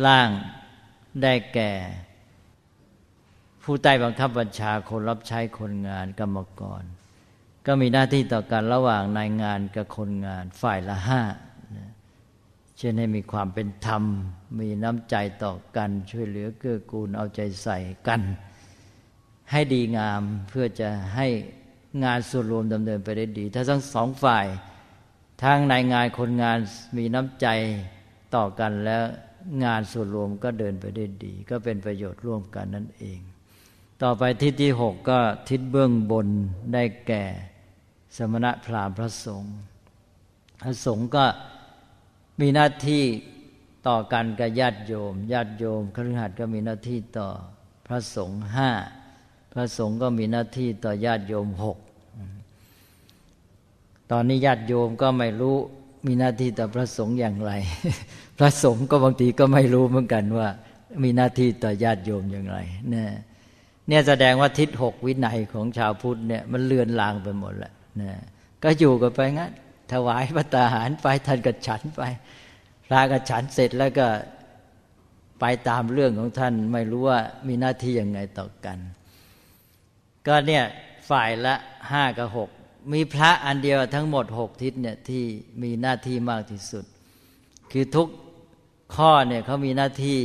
[0.06, 0.30] ล่าง
[1.22, 1.72] ได้แก่
[3.64, 6.84] ผู้ใต้บังคับบัญชาคนรับใช้คนงานกรรมกร
[7.66, 11.22] ก็มีหน้าที่ต่อกันระหว่างนายงานกับคนงานฝ่ายละห้า
[12.78, 14.04] เช่นให้มีความเป็นธรรม
[14.60, 18.22] มีน้ำใจต่อกัน ช่วยเหลือเกื้อกูลเอาใจใส่กัน
[19.52, 21.28] ให้ดีงามเพื่อจะให้
[22.04, 24.46] งานส่วนรวมดำเนินไปได้ดี ถ้าทั้งสองฝ่าย
[25.44, 26.58] ทั้งนายงานคนงาน
[26.98, 27.48] มีน้ำใจ
[28.36, 29.04] ต่อกันแล้ว
[29.64, 33.20] งานส่วนรวมก็เดินไปได้ดี ก็เป็นประโยชน์ร่วมกันนั่นเอง
[34.04, 36.28] ต่อไปทิศที่หกก็ทิศเบื้องบน
[36.74, 37.24] ได้แก่
[38.18, 39.54] สมณะพราหมณ์พระสงฆ์
[40.62, 41.26] พระสงฆ์ก็
[42.40, 43.04] มีหน้าที่
[43.88, 47.30] ต่อกันกับญาติโยม ญาติโยมคฤหัสถ์ก็มีหน้าที่ต่อ
[47.88, 48.72] พระสงฆ์ห้า
[49.54, 51.78] พระสงฆ์ก็มีหน้าที่ต่อญาติโยมหก
[54.12, 55.56] ตอนนี้ญาติโยมก็ไม่รู้
[56.06, 57.52] มีหน้าที่ต่อพระสงฆ์อย่างไร
[58.40, 60.48] พระสงฆ์ก็บางทีก็ไม่รู้เหมือนกันว่า
[61.04, 62.58] มีหน้าที่ต่อญาติโยมอย่างไร
[62.90, 63.10] เนี่ย
[63.88, 68.14] เนี่ยแสดงว่าทิศหกวินัยของชาวพุทธเนี่ยมันเลือนลางไปหมดแล้ว นะ
[68.64, 69.52] ก็อยู่กันไปงั้น
[69.94, 72.02] ถวายพระตาหารไปท่านก็ฉันไป
[72.86, 74.08] พระก็ฉันเสร็จแล้วก็
[75.40, 78.78] ไปตามเรื่องของท่านไม่รู้ว่ามีหน้าที่ยังไงต่อกัน
[80.28, 80.64] ก็เนี่ย
[81.10, 81.56] ฝ่ายละ
[81.92, 82.50] ห้ากับหก
[82.94, 85.24] มีพระอันเดียวทั้งหมดหกทิศเนี่ยที่
[85.64, 86.86] มีหน้าที่มากที่สุด
[87.72, 88.08] คือทุก
[88.96, 90.20] ข้อเนี่ยเขามีหน้าที่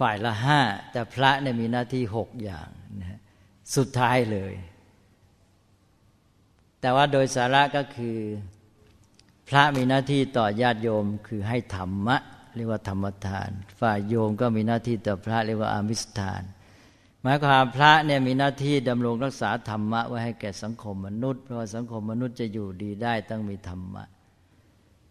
[0.00, 0.60] ฝ่ายละห้า
[0.92, 2.68] แต่พระเนี่ยมีหน้าที่หกอย่าง
[3.00, 3.20] นะ
[3.76, 4.52] สุดท้ายเลย
[6.84, 8.18] แต่ว่าโดยสาระก็คือ
[9.48, 12.16] พระมีหน้าที่ต่อญาติโยมคือให้ธรรมะ
[12.56, 16.42] เรียกว่าธรรมทาน ฝ่ายโยมก็มีหน้าที่ต่อพระเรียกว่าอามิสทาน
[17.22, 24.04] หมายความพระเนี่ยมีหน้าที่ดำรงรักษาธรรมะไว้ให้แก่สังคมมนุษย์เพราะสังคมมนุษย์จะอยู่ดีได้ต้องมีธรรมะ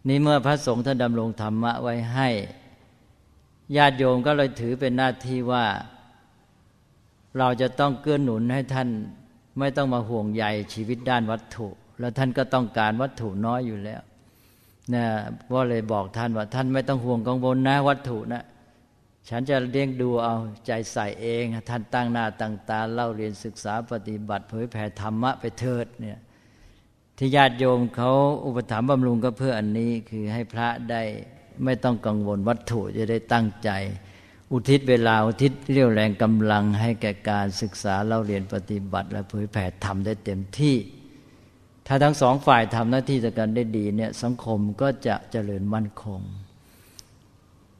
[0.07, 2.29] นี่เมื่อพระสงฆ์ท่านดำรงธรรมะไว้ให้
[3.77, 5.65] ญาติโยมก็เลยถือเป็นหน้าที่ว่า
[7.37, 8.89] เราจะต้องเกื้อหนุนให้ท่าน
[9.59, 11.67] ไม่ต้องมาห่วงใยชีวิตด้านวัตถุ
[11.99, 14.01] แล้วท่านก็ต้องการวัตถุน้อยอยู่แล้ว
[14.93, 15.05] นะ
[15.51, 18.43] ว่าเลยบอกท่านว่า ท่านไม่ต้องห่วงกังวลนะวัตถุนะ
[19.29, 20.35] ฉันจะเลี้ยงดูเอา
[20.65, 26.19] ใจใส่เอง ท่านตั้งหน้าตั้งตาเล่าเรียนศึกษาปฏิบัติเผยแผ่ธรรมะไปเถิดเนี่ย
[27.17, 28.11] ที่ญาติโยมเขา
[28.45, 31.01] อุปถัมภ์บำรุงก็เพื่ออันนี้คือให้พระได้
[31.63, 33.69] ไม่ต้องกังวลวัตถุจะได้ตั้งใจ
[34.51, 40.75] อุทิศเวลาอุทิศเรี่ยวแรงกำลังให้แก่การศึกษาเล่าเรียนปฏิบัติ และเผยแผ่ธรรมได้เต็มที่
[41.87, 46.21] ถ้าทั้งสองฝ่ายทำหน้าที่ต่อกันได้ดีเนี่ยสังคมก็จะเจริญมั่นคง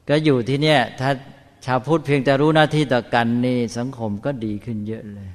[0.08, 1.10] ก็อยู่ที่เนี่ยถ้า
[1.64, 5.30] ชาวพุทธเพียงแต่รู้หน้าที่ต่อกันนี่สังคมก็ดีขึ้นเยอะเลย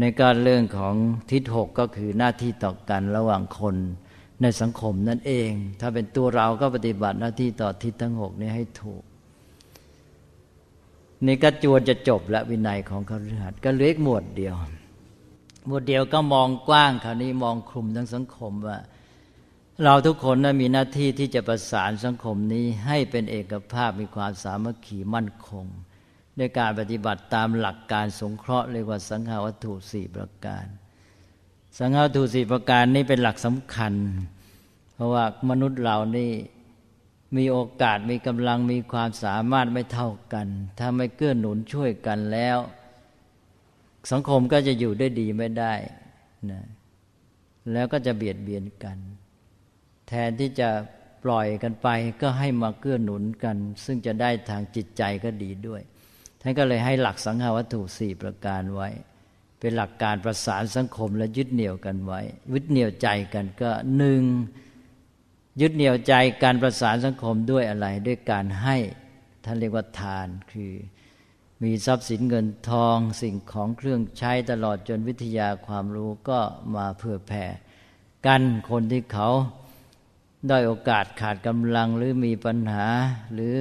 [0.00, 0.94] ในการเรื่องของ
[1.30, 3.76] ทิศหกก็คือหน้าที่ต่อกันระหว่างคน
[4.42, 9.02] ในสังคมนั่นเอง ถ้าเป็นตัวเราก็ปฏิบัติหน้าที่ต่อทิศทั้งหกนี้ให้ถูก
[11.24, 14.54] นี่ก็จวนจะจบและวินัยของคฤหัสถ์ก็เหลืออีกหมวดเดียว
[15.66, 18.78] หมวดเดียวก็มองกว้างคราวนี้มองคลุมทั้งสังคมว่า
[19.84, 25.66] เราทุกคนนะมีหน้าที่ที่จะประสานสังคมนี้ให้เป็นเอกภาพมีความสามัคคีมั่นคง
[26.38, 30.66] ด้วยการปฏิบัติตามหลักการสงเคราะห์เรียกว่าสังฆาวัตถุสี่ประการ
[31.78, 33.94] สังฆาวัตถุสี่ประการนี้เป็นหลักสำคัญ
[34.94, 36.30] เพราะว่ามนุษย์เรานี่
[37.38, 40.46] มีโอกาสมีกำลังมีความสามารถไม่เท่ากัน
[40.78, 42.58] ถ้าไม่เกื้อหนุนช่วยกันแล้ว
[44.12, 45.74] สังคมก็จะอยู่ได้ดีไม่ได้
[46.50, 46.62] นะ
[47.72, 48.98] แล้วก็จะเบียดเบียนกัน
[50.08, 50.68] แทนที่จะ
[51.24, 51.88] ปล่อยกันไป
[52.22, 55.82] ก็ให้มาเกื้อหนุนกัน ซึ่งจะได้ทางจิตใจก็ดีด้วย
[56.40, 58.88] ท่านก็เลยให้หลักสังหาวัตถุสี่ประการไว้
[59.60, 62.20] เป็นหลักการประสานสังคมและยึดเหนี่ยวกันไว้
[62.52, 64.22] ยึดเหนี่ยวใจกันก็หนึ่ง
[65.60, 68.76] ยึดเหนี่ยวใจการประสานสังคมด้วยอะไรด้วยการให้
[69.44, 70.72] ท่านเรียกว่าทานคือ
[71.62, 76.38] มีทรัพย์สินเงินทองสิ่งของเครื่องใช้ตลอดจนวิทยาความรู้ก็
[76.76, 77.44] มาเพื่อแผ่
[78.26, 79.28] กันคนที่เขา
[80.48, 82.86] ได้โอกาสขาดกำลังหรือมีปัญหา
[83.34, 83.56] หรือ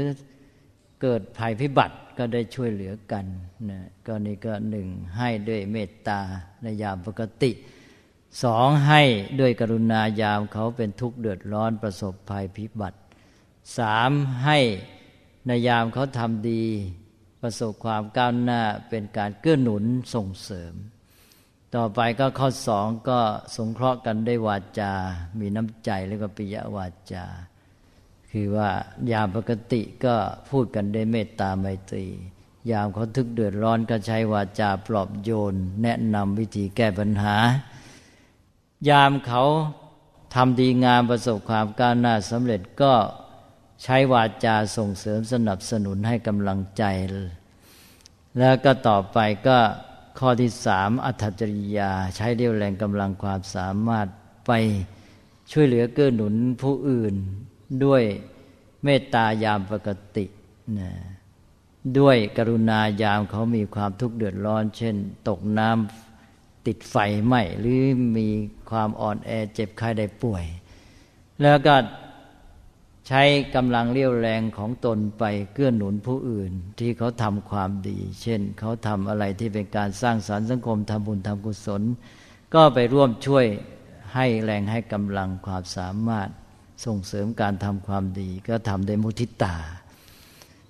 [1.02, 3.26] เกิดภัยพิบัติก็ได้ช่วยเหลือกัน
[3.70, 6.20] นะก็นี่ก็หนึ่งให้ด้วยเมตตา
[6.62, 7.52] ในยามปกติ
[8.44, 9.02] สองให้
[9.40, 13.00] ด้วยกรุณายามเขาเป็นทุกข์เดือดร้อนประสบภัยพิบัติ
[13.78, 14.12] สาม
[14.46, 14.60] ให้
[15.48, 16.64] ในยามเขาทำดี
[17.42, 20.74] ประสบความก้าวหน้าเป็นการเกื้อหนุนส่งเสริม
[21.76, 23.20] ต่อไปก็ข้อสองก็
[23.56, 24.94] สงเคราะห์กันด้วยวาจา
[25.40, 27.26] มีน้ำใจแล้วก็ปิยวาจา
[28.32, 28.70] คือว่า
[29.12, 30.16] ยามปกติก็
[30.50, 32.06] พูดกันด้วยเมตตาไมตรี
[32.72, 37.36] ยามเขาทึกเดือดร้อนก็ใช้วาจาปลอบโยน แนะนำวิธีแก้ปัญหา
[38.90, 39.44] ยามเขา
[40.36, 42.94] ทำดีงามประสบความก้าวหน้าสำเร็จก็
[43.84, 46.84] ใช้วาจาส่งเสริมสนับสนุนให้กำลังใจ
[48.40, 49.58] แล้วก็ต่อไปก็
[50.20, 54.08] ข้อที่สามอัตจริยา ใช้เรี่ยวแรงกำลังความสามารถ
[54.48, 54.52] ไป
[55.52, 57.16] ช่วยเหลือเกื้อหนุนผู้อื่น
[57.86, 58.04] ด้วย
[58.84, 60.26] เมตตายามปกติ
[60.80, 60.92] นะ
[62.00, 64.96] ด้วยกรุณายามเขามีความทุกข์เดือดร้อน เช่น
[65.28, 66.05] ตกน้ำ
[66.68, 67.82] ติดไฟไหม้หรือ
[68.18, 68.28] มี
[68.70, 70.46] ความอ่อนแอเจ็บไข้ได้ป่วย
[71.42, 71.76] แล้วก็
[73.08, 73.24] ใช้
[73.56, 75.24] กำลังเลี้ยวแรงของตนไป
[75.54, 81.82] เกื้อหนุนผู้อื่น ที่เขาทำความดี เช่น เขาทำอะไรที่เป็นการสร้างสารรค์สังคมทำบุญทำกุศล
[82.54, 83.46] ก็ไปร่วมช่วย
[84.14, 86.30] ให้แรงให้กำลังความสามารถ
[86.86, 89.56] ส่งเสริมการทำความดี ก็ทำด้วยมุทิตา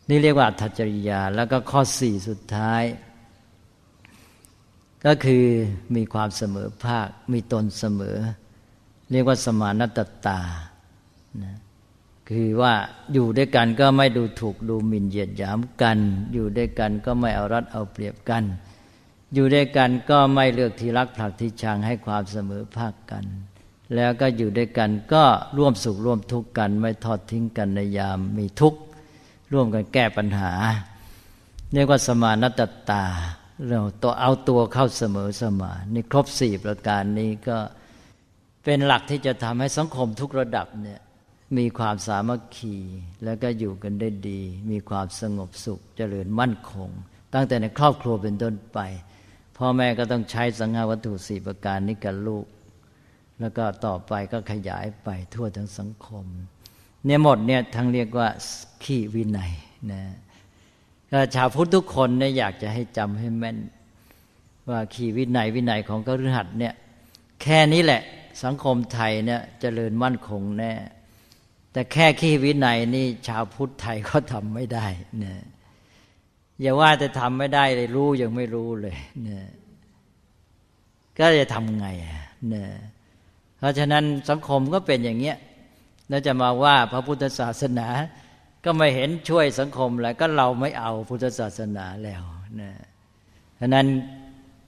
[0.09, 2.83] นี่เรียกว่าทัจริยา แล้วก็ข้อสี่สุดท้าย
[5.05, 5.45] ก็คือ
[5.95, 8.17] มีความเสมอภาค มีตนเสมอ
[9.11, 10.39] เรียกว่าสมานตตา
[11.43, 11.55] นะ
[12.29, 12.73] คือว่า
[13.13, 15.97] อยู่ด้วยกันก็ไม่ดูถูกดูหมิ่นเหยียดหยามกัน
[16.33, 18.43] อยู่ด้วยกันก็ไม่เอารัดเอาเปรียบกัน
[19.33, 23.25] อยู่ด้วยกันก็ไม่เลือกที่รักผลักที่ชังให้ความเสมอภาคกัน
[23.95, 25.23] แล้วก็อยู่ด้วยกันก็
[25.57, 28.79] ร่วมสุขร่วมทุกข์กัน ไม่ทอดทิ้งกันในยามมีทุกข์
[29.53, 30.51] ร่วมกันแก้ปัญหา
[31.73, 33.03] เรียกว่าสมานตตา
[33.69, 37.57] เราตัวเอาตัวเข้าเสมอสมานนี่ครบสี่ประการนี้ก็
[38.63, 40.99] เป็นหลักที่จะทำให้สังคมทุกระดับเนี่ย
[41.57, 42.75] มีความสามัคคี
[43.23, 44.41] แล้วก็อยู่กันได้ดี
[44.71, 46.89] มีความสงบสุขเจริญมั่นคง
[47.33, 48.79] ตั้งแต่ในครอบครัวเป็นต้นไป
[49.57, 52.45] พ่อแม่ก็ต้องใช้สังหาวัตถุสี่ประการนี้กับลูก
[53.39, 56.25] แล้วก็ต่อไปก็ขยายไปทั่วทั้งสังคม
[57.05, 58.27] เนี่ยหมดเนี่ยทั้งเรียกว่า
[58.83, 59.51] ขี้วินัย
[59.91, 60.01] นะ
[61.11, 63.57] ก็ชาวพุทธทุกคนเนี่ยอยากจะให้จำให้แม่น
[64.69, 66.73] ว่าขีวินัยวินัยของกฤหัสเนี่ย
[67.41, 68.01] แค่นี้แหละ
[68.43, 70.73] สังคมไทยเนี่ยจเจริญมั่นคงแน่
[71.71, 74.85] แต่แค่ขี้วินัยนี่ชาวพุทธไทยก็ทำไม่ได้
[75.19, 75.39] เนี่ย
[76.61, 79.45] อย่าว่าแต่ทำไม่ได้เลยรู้ยังไม่รู้เลยเนี่ย
[81.17, 81.87] ก็จะทำไง
[82.49, 82.69] เนี่ย
[83.57, 85.37] เพราะฉะนั้นสังคมก็เป็นอย่างเงี้ย
[86.09, 87.87] แล้วจะมาว่าพระพุทธศาสนา
[88.65, 92.23] ก็ไม่เห็นช่วยสังคมแล้วก็เราไม่เอาพุทธศาสนาแล้ว
[92.61, 92.71] นะ
[93.59, 93.87] ฉะนั้น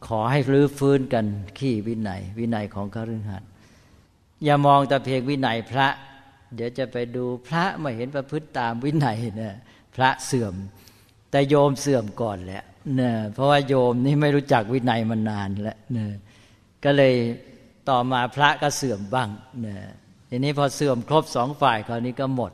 [0.07, 1.25] ขอให้รื้อฟื้นกัน
[1.57, 3.49] ขี้วินัย วินัยของคฤหัสถ์
[4.43, 5.88] อย่ามองแต่เพียงวินัยพระ
[6.55, 9.55] เดี๋ยวจะไปดูพระมาเห็นประพฤติตามวินัยเนี่ย
[9.95, 10.55] พระเสื่อม
[11.31, 12.63] แต่โยมเสื่อมก่อนแหละ
[12.95, 16.12] เนี่ยเพราะว่าโยมนี่ไม่รู้จักวินัยมานานแล้วเนี่ย
[16.83, 17.13] ก็เลย
[17.89, 19.29] ต่อมาพระก็เสื่อมบ้าง
[19.62, 19.79] เนี่ย
[20.29, 22.51] ทีนี้พอเสื่อมครบสองฝ่ายคราวนี้ก็หมด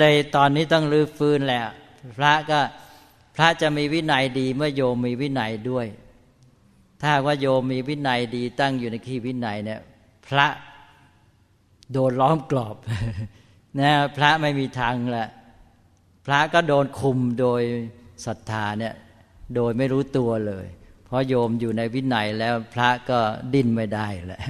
[0.00, 1.68] เลยตอนนี้ต้องรื้อฟื้นแหล้ว
[2.18, 2.60] พระก็
[3.36, 5.86] พระจะมีวินัยดีเมื่อโยมมีวินัยด้วย
[7.02, 9.80] ถ้าว่าโยมมีวินัยดีตั้งอยู่ในขีวินัยเนี่ย
[10.28, 10.46] พระ
[11.92, 12.76] โดนล้อมกรอบ
[13.80, 15.28] นะพระไม่มีทางละ
[16.26, 17.62] พระก็โดนคุมโดย
[18.26, 18.94] ศรัทธาเนี่ย
[19.54, 20.66] โดยไม่รู้ตัวเลย
[21.04, 23.18] เพราะโยมอยู่ในวินัยแล้วพระก็
[23.54, 24.42] ดิ้นไม่ได้แหละ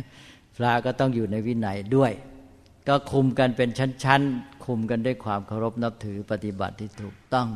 [0.57, 2.13] พระก็ต้องอยู่ในวินัยด้วย
[2.89, 3.71] ก็คุมกันเป็น
[4.05, 7.49] ชั้นๆ คุมกันด้วยความเคารพนับถือปฏิบัติที่ถูกต้อง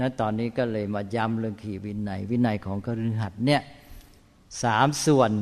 [0.00, 3.62] นะตอนนี้ก็เลยมาย้ำเรื่องขี่วินัย วินัยของกฤหัสเนี่ย
[4.62, 5.32] สามส่วน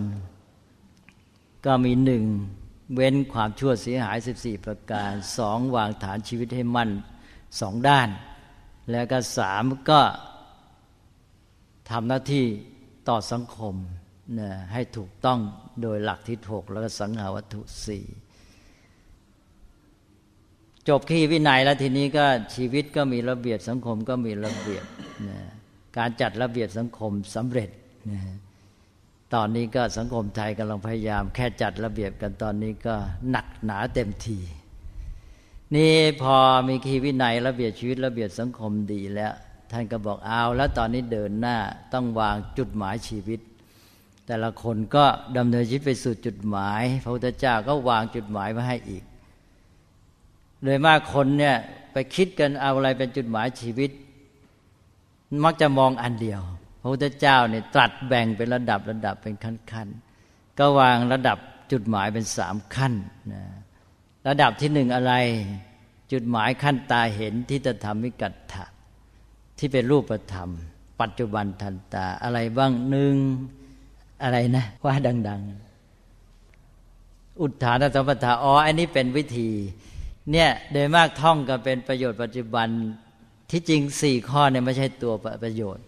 [1.67, 2.25] ก็มีหนึ่ง
[2.95, 6.91] เว้นความชั่วเสียหาย 14 ประการสองวางฐานชีวิตให้มั่น
[7.61, 8.09] สองด้าน
[8.91, 10.01] แล้วก็สามก็
[11.91, 12.47] ทำหน้าที่
[13.09, 13.75] ต่อสังคม
[14.39, 15.41] นะให้ถูกต้อง
[15.83, 18.05] โดยหลักที่ถกแล้วก็สังหาวัตถุสี่
[20.89, 24.85] จบขี้วินัยแล้วทีนี้ก็ชีวิตก็มีระเบียบสังคมก็มีระเบียบ
[25.29, 25.39] นะ
[25.97, 27.71] การจัดระเบียบสังคมสำเร็จ
[28.11, 28.21] นะ
[29.35, 32.95] ตอนนี้ก็สังคมไทยกำลังพยายาม แค่จัดระเบียบกันตอนนี้ก็
[33.31, 34.39] หนักหนาเต็มที
[35.77, 36.37] นี่พอ
[36.69, 39.33] มีคีวินัยระเบียบชีวิตระเบียบสังคมดีแล้ว
[39.73, 41.57] ท่านก็บอกเอาแล้วตอนนี้เดินหน้า
[41.93, 43.41] ต้องวางจุดหมายชีวิต
[44.27, 45.05] แต่ละคนก็
[45.37, 49.05] ดำเนินชีวิตไปสู่จุดหมาย พระพุทธเจ้าก็วางจุดหมายมาให้อีก
[50.65, 51.57] โดยมากคนเนี่ย
[51.93, 53.91] ไปคิดกันเอาอะไรเป็นจุดหมายชีวิต
[55.45, 56.41] มักจะมองอันเดียว
[56.81, 61.39] พระพุทธเจ้าเนี่ยตรัสแบ่งเป็นระดับระดับเป็นขั้นๆก็วางระดับ
[61.73, 62.95] จุดหมายเป็นสามขั้น
[63.33, 63.43] นะ
[64.29, 65.13] ระดับที่หนึ่งอะไร
[66.13, 68.65] จุดหมายขั้นตาเห็นที่จะทำมิกัตถะ
[69.59, 70.51] ที่เป็นรูปธรรม
[71.01, 73.15] ปัจจุบันทันตาอะไรบ้างหนึ่ง
[74.23, 74.95] อะไรนะ ว่า
[75.29, 75.43] ดัง
[76.61, 79.51] ๆ อุทธานสัมปทาอ๋ออันนี้เป็นวิธี
[80.33, 82.69] เนี่ยโดยมากท่องก็เป็นประโยชน์ปัจจุบัน
[83.51, 85.13] ที่จริงสี่ข้อเนี่ยไม่ใช่ตัว
[85.45, 85.85] ประโยชน์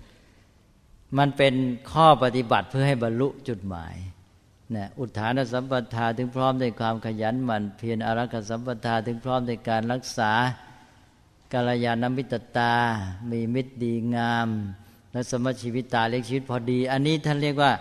[1.19, 1.55] มันเป็น
[1.93, 3.95] ข้อปฏิบัติเพื่อให้บรรลุจุดหมาย
[4.77, 10.33] นะอุทานสัมปทาถึงพร้อมในความขยันหมั่นเพียรอารักษสัมปทาถึงพร้อมในการรักษา
[11.53, 12.75] กาลยานมิตตา
[13.31, 14.49] มีมิตรดีงาม
[15.13, 17.73] และสมชีวิตตาเล็กชีวิตพอดี อันนี้ท่านเรียกว่า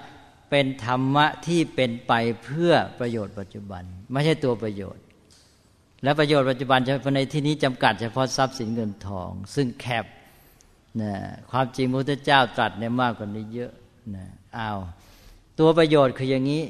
[0.49, 5.03] เป็นธรรมะที่เป็นไปเพื่อประโยชน์ปัจจุบัน ไม่ใช่ตัวประโยชน์
[6.07, 10.05] และประโยชน์ปัจจุบันเฉพาะในที่นี้จำกัดเฉพาะทรัพย์สินเงินทอง ซึ่งแคบ
[11.01, 11.13] นะ
[11.51, 13.71] ความจริงพระพุทธเจ้าตรัสเนี่ยมากกว่านี้เยอะ
[14.15, 14.25] นะ
[14.57, 14.79] อ้าว
[15.59, 16.63] ตัวประโยชน์คืออย่างนี้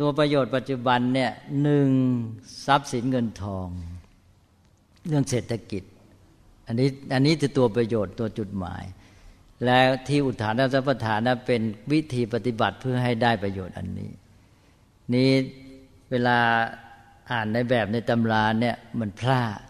[0.00, 1.30] ตัวประโยชน์ปัจจุบันเนี่ย
[1.62, 1.88] หนึ่ง
[2.66, 3.68] ทรัพย์สินเงินทอง
[5.06, 5.82] เรื่องเศรษฐกิจ
[6.66, 8.84] อันนี้อันนี้คือตัวประโยชน์ตัวจุดหมาย
[9.64, 11.62] และที่อุทานสัพทานเป็น
[11.92, 14.10] วิธีปฏิบัติเพื่อให้ได้ประโยชน์อันนี้
[15.14, 15.30] นี้
[16.10, 16.38] เวลา
[17.32, 19.60] อ่านในแบบในตำราเนี่ยมันพลาด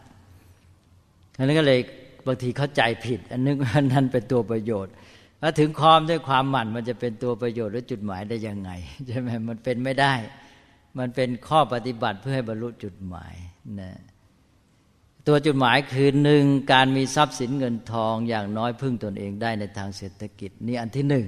[1.37, 1.81] อันนั้นก็เลย
[2.27, 4.92] บางทีเข้าใจผิด อันนึกว่านั้นเป็นตัวประโยชน์
[5.40, 8.70] แล้วถึงความด้วยความหมั่นมันจะเป็นตัวประโยชน์หรือจุดหมายได้ยังไง
[9.07, 10.14] ใช่ไหมมันเป็นไม่ได้
[10.98, 13.35] มันเป็นข้อปฏิบัติเพื่อให้บรรลุจุดหมาย
[13.81, 13.92] นะ
[15.27, 21.27] ตัวจุดหมายคือหนึ่งการมีทรัพย์สินเงินทองอย่างน้อยพึ่งตนเองได้ในทางเศรษฐกิจนี่อันที่หนึ่ง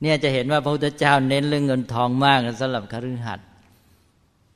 [0.00, 3.42] เนี่ยจะเห็นว่าพระพุทธเจ้าเน้นเรื่องเงินทองมากสำหรับคฤหัสถ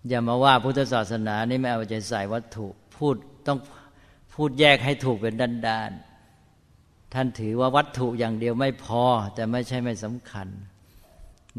[0.08, 3.58] อย่ามาว่าพุทธศาสนานี่ไม่เอาใจใส่วัตถุพูดต้อง
[4.34, 9.02] พูดแยกให้ถูกเป็นด้านๆท่านถือว่าวัตถุอย่างเดียวไม่พอ
[9.34, 10.48] แต่ไม่ใช่ไม่สำคัญ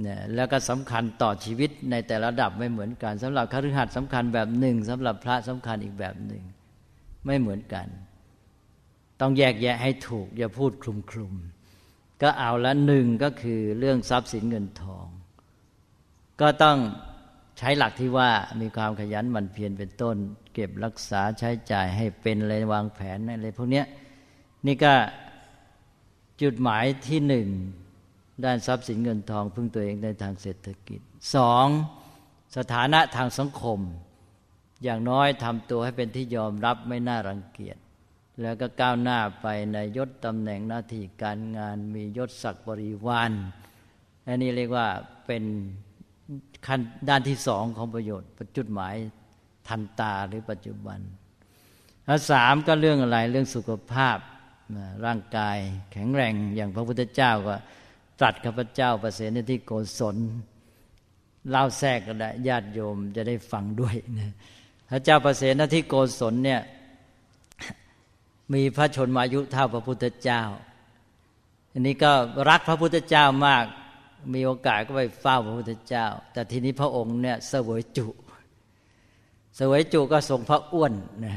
[0.02, 6.44] เนี่ยแล้วก็สำคัญต่อชีวิตในแต่ละระดับไม่เหมือนกันสำหรับคฤหัสถ์สำคัญแบบหนึ่งสำหรับพระสำคัญอีกแบบหนึ่ง
[7.26, 7.88] ไม่เหมือนกัน
[9.20, 11.34] ต้องแยกแยะให้ถูก อย่าพูดคลุมคลุม
[12.22, 15.08] ก็เอาละหนึ่งก็คือเรื่องทรัพย์สินเงินทอง
[16.42, 16.78] ก็ต้อง
[17.58, 18.30] ใช้หลักที่ว่า
[18.62, 20.16] มีความขยันหมั่นเพียรเป็นต้น
[20.54, 23.84] เก็บรักษาใช้จ่ายให้เป็นอะไรวางแผนอะไรพวกนี้
[24.66, 24.94] นี่ก็
[26.42, 27.48] จุดหมายที่หนึ่ง
[28.44, 31.00] ด้านทรัพย์สินเงินทองพึ่งตัวเองในทางเศรษฐกิจ
[31.36, 31.68] สอง
[32.58, 33.80] สถานะทางสังคม
[34.84, 37.78] อย่างน้อยทำตัวให้เป็นที่ยอมรับไม่น่ารังเกียจ
[38.42, 43.32] แล้วก็ก้าวหน้าไปในยศตำแหน่งหน้าที่การงานมียศศักดิ์บริวาร
[44.28, 44.88] อันนี้เรียกว่า
[45.28, 45.44] เป็น
[46.68, 48.96] ขั้นด้านที่สองของประโยชน์จุดหมาย
[49.68, 51.00] ทันตาหรือปัจจุบัน
[52.06, 54.18] แล้วสามก็เรื่องอะไรเรื่องสุขภาพ
[55.06, 55.58] ร่างกาย
[55.92, 57.56] แข็งแรงอย่างพระพุทธเจ้าก็
[58.20, 60.16] ตรัสข้าพเจ้าประเสริฐที่โกศล
[61.50, 64.32] เล่าแทรกก็ได้ญาติโยมจะได้ฟังด้วยนะ
[64.92, 66.62] พระเจ้าประเสริฐที่โกศลเนี่ย
[68.54, 70.42] มีพระชนมายุเท่าพระพุทธเจ้า
[71.72, 72.12] อันนี้ก็
[72.50, 73.66] รักพระพุทธเจ้ามาก
[74.34, 78.08] มีโอกาสก็ไปเฝ้าพระพุทธเจ้า แต่ทีนี้พระองค์เนี่ยเสวยจุ
[79.56, 80.94] เสวยจุก็ทรงพระอ้วน
[81.26, 81.36] นะ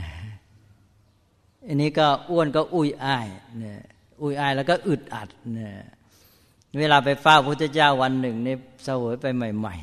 [1.66, 3.80] อันนี้ก็อ้วนก็อุ้ยอ้ายเนี่ย
[4.20, 5.72] อุ้ยอ้ายแล้วก็อึดอัดเนี่ย
[6.78, 9.76] เวลาไปเฝ้าพระพุทธเจ้าวันหนึ่งนี่เสวยไปใหม่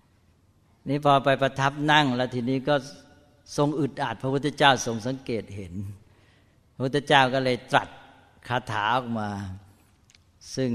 [0.00, 2.74] ๆนี่พอไปประทับนั่งแล้วทีนี้ก็
[3.56, 5.74] ทรงอึดอัด พระพุทธเจ้าทรงสังเกตเห็น
[6.74, 7.88] พระพุทธเจ้าก็เลยตรัส
[8.48, 9.30] คาถาออกมา
[10.56, 10.70] ซึ่ง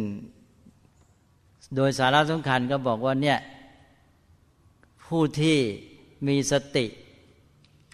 [1.76, 3.40] โดยสาระสำคัญก็บอกว่าเนี่ย
[5.06, 5.58] ผู้ที่
[6.28, 6.86] มีสติ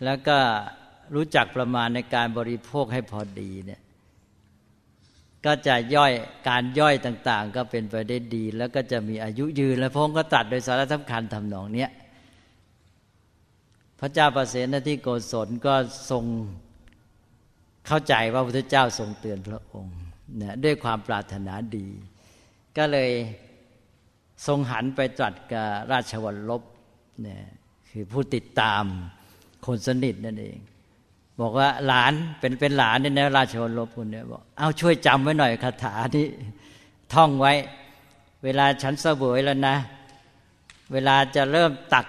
[0.05, 0.37] แล้วก็
[1.15, 3.81] รู้จักประมาณในการบริโภคให้พอดีเนี่ย
[5.45, 6.13] ก็จะย่อย
[6.49, 11.91] การย่อยต่าง ๆ ก็เป็นไปได้ดี แล้วก็จะมีอายุยืน และพงก็ตัดโดยสาระสำคัญทำนองเนี้ย
[13.99, 15.75] พระเจ้าประเสนที่โกศลก็
[16.11, 16.23] ทรง
[17.87, 19.97] เข้าใจว่าพระพุทธเจ้าทรงเตือนพระองค์
[20.37, 21.87] เนี่ยด้วยความปรารถนาดี
[22.77, 23.11] ก็เลย
[24.45, 26.63] ทรงหันไปตรัสกับราชวัลลบ
[27.21, 27.41] เนี่ย
[27.89, 28.83] คือผู้ติดตาม
[29.65, 30.57] คนสนิทนั่นเอง
[31.41, 36.27] บอกว่าหลานเป็นเป็นหลานเนี่ยนะราชวัลลบคนเนี่ยบอกเอาช่วยจำไว้หน่อยคาถานี้
[37.13, 37.53] ท่องไว้
[38.43, 39.75] เวลาฉันเสวยแล้วนะ
[40.93, 42.05] เวลาจะเริ่มตัก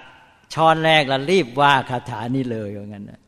[0.54, 3.20] ช้อนแรกแล้วรีบว่าคาถานี้เลยอย่างนั้นนะ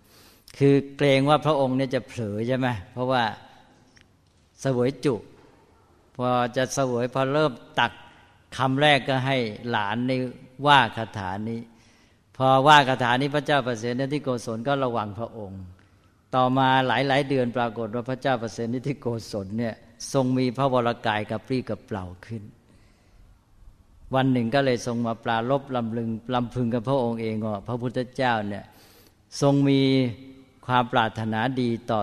[0.58, 3.22] คือเกรงว่าพระองค์เนี่ยจะเผลอใช่ไหมเพราะว่า
[4.60, 5.14] เสวยจุ
[6.16, 7.92] พอจะเสวยพอเริ่มตัก
[8.56, 9.36] คำแรกก็ให้
[9.70, 10.12] หลานใน
[10.66, 11.60] ว่าคาถานี้
[12.36, 15.62] พอว่าคาถานี้พระเจ้าประเสริฐที่โกศลก็ระวังพระองค์
[16.34, 19.74] ต่อมาหลายๆเดือนปรากฏว่าพระเจ้าประเสริฐที่โกศลเนี่ย
[20.12, 22.42] ทรงมีพระวรากายกับปรีกับเปล่าขึ้น
[24.14, 28.64] วันหนึ่งก็เลยทรงมาปลาลบลำลึงลำพึงกับพระองค์เองว่าพระพุทธเจ้าเนี่ย
[29.40, 29.80] ทรงมี
[30.66, 32.00] ความปรารถนาดีต่อ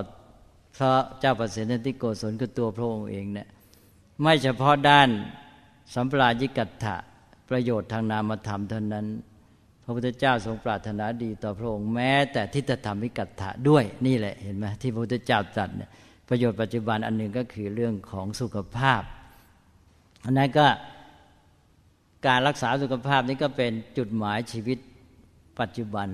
[0.77, 3.47] พระเจ้าประเสริฐที่โกศลคือตัวพระองค์เองเนี่ย
[4.21, 5.09] ไม่เฉพาะด้าน
[5.93, 6.95] สัมปรายิกัตถะ
[7.49, 9.05] ประโยชน์ทางนามธรรมเท่านั้น
[9.83, 15.89] พระพุทธเจ้าทรงปรารถนาดีต่อพระองค์แม้แต่ทิฏฐธรรมิกัตถะด้วยนี่แหละเห็นไหมที่พระพุทธเจ้าตรัสเนี่ย
[16.29, 19.01] ประโยชน์ปัจจุบันอันหนึ่งก็คือเรื่องของสุขภาพ
[20.25, 20.67] อันนั้นก็
[22.27, 24.77] การรักษาสุขภาพนี้ก็เป็นจุดหมายชีวิต
[25.59, 26.07] ปัจจุบัน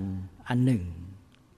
[0.48, 0.82] อันหนึ่ง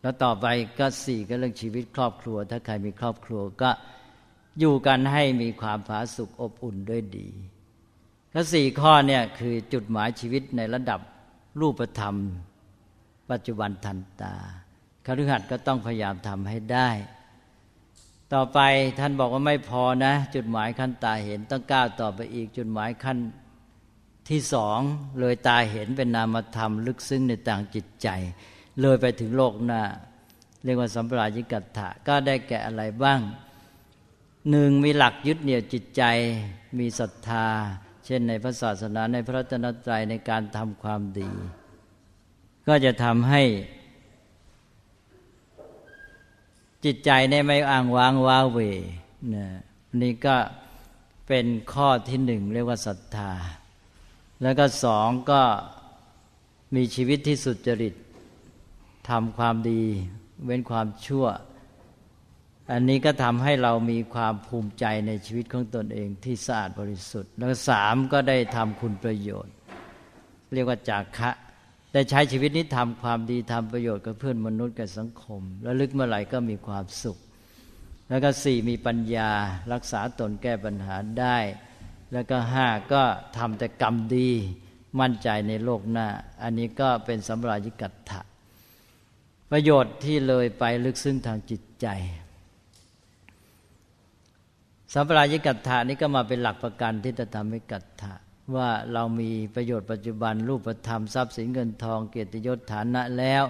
[0.02, 0.46] แล้วต่อไป
[0.78, 3.70] ก็สี่ก็เรื่องชีวิตครอบครัว ถ้าใครมีครอบครัวก็
[4.58, 7.28] อยู่กันให้มีความผาสุกอบอุ่นด้วยดี
[8.36, 11.00] ก็สี่ข้อเนี่ยคือจุดหมายชีวิตในระดับ
[11.60, 12.14] รูปธรรม
[13.30, 14.34] ปัจจุบันทันตา
[15.06, 16.88] คฤหัสถ์ก็ต้องพยายามทำให้ได้
[18.34, 18.60] ต่อไป
[18.98, 23.18] ท่านบอกว่าไม่พอนะ จุดหมายขั้นตาเห็นต้องก้าวต่อไปอีก จุดหมายขั้น
[24.30, 24.78] ที่สอง
[25.20, 28.08] เลยตาเห็นเป็นนามธรรม ลึกซึ้งในต่างจิตใจ
[28.80, 29.82] เลยไปถึงโลกหน้า
[30.64, 33.20] เรียกว่าสัมปรายิกัตถะก็ได้แก่อะไรบ้าง
[34.50, 36.02] หนึ่งมีหลักยึดเหนี่ยวจิตใจ
[36.78, 37.46] มีศรัทธา
[38.04, 41.30] เช่นในพระศาสนาในพระตนตรัยในการทำความดี
[42.66, 43.42] ก็จะทำให้
[46.84, 48.58] จิตใจในไม่อ้างว้างว้าเว
[49.34, 49.46] นะ
[50.02, 50.36] นี่ก็
[51.28, 53.32] เป็นข้อที่หนึ่งเรียกว่าศรัทธา
[54.42, 55.42] แล้วก็สองก็
[56.74, 57.94] มีชีวิตที่สุจริต
[59.08, 59.82] ทำความดี
[60.44, 61.26] เว้นความชั่ว
[62.72, 69.54] อันนี้ก็ทำให้เรามีความภูมิใจในชีวิตของตนเองที่สะอาดบริสุทธิ์ แล้วสามก็ได้ทำคุณประโยชน์
[70.54, 71.30] เรียกว่าจากคะ
[71.92, 77.18] ได้ใช้ชีวิตนี้ทำความดีทำประโยชน์กับเพื่อนมนุษย์กับสังคม แล้วลึกเมื่อไหร่ก็มีความสุข
[78.08, 79.30] แล้วก็สี่มีปัญญา
[79.72, 81.38] รักษาตนแก้ปัญหาได้
[82.12, 83.02] แล้วก็ห้าก็
[83.38, 84.30] ทำแต่กรรมดี
[85.00, 86.08] มั่นใจในโลกหน้า
[86.42, 88.20] อันนี้ก็เป็นสัมรายิกัตถะ
[89.50, 91.88] ประโยชน์ที่เลยไปลึกซึ้งทางจิตใจ
[94.96, 98.14] สัมปรายิกัตถานี้ก็มาเป็นหลักประกันที่จะทำให้กัตถะ
[98.56, 103.44] ว่าเรามีประโยชน์ปัจจุบันรูปธรรมทรัพย์สินเงินทองเกียรติยศฐานะแล้ว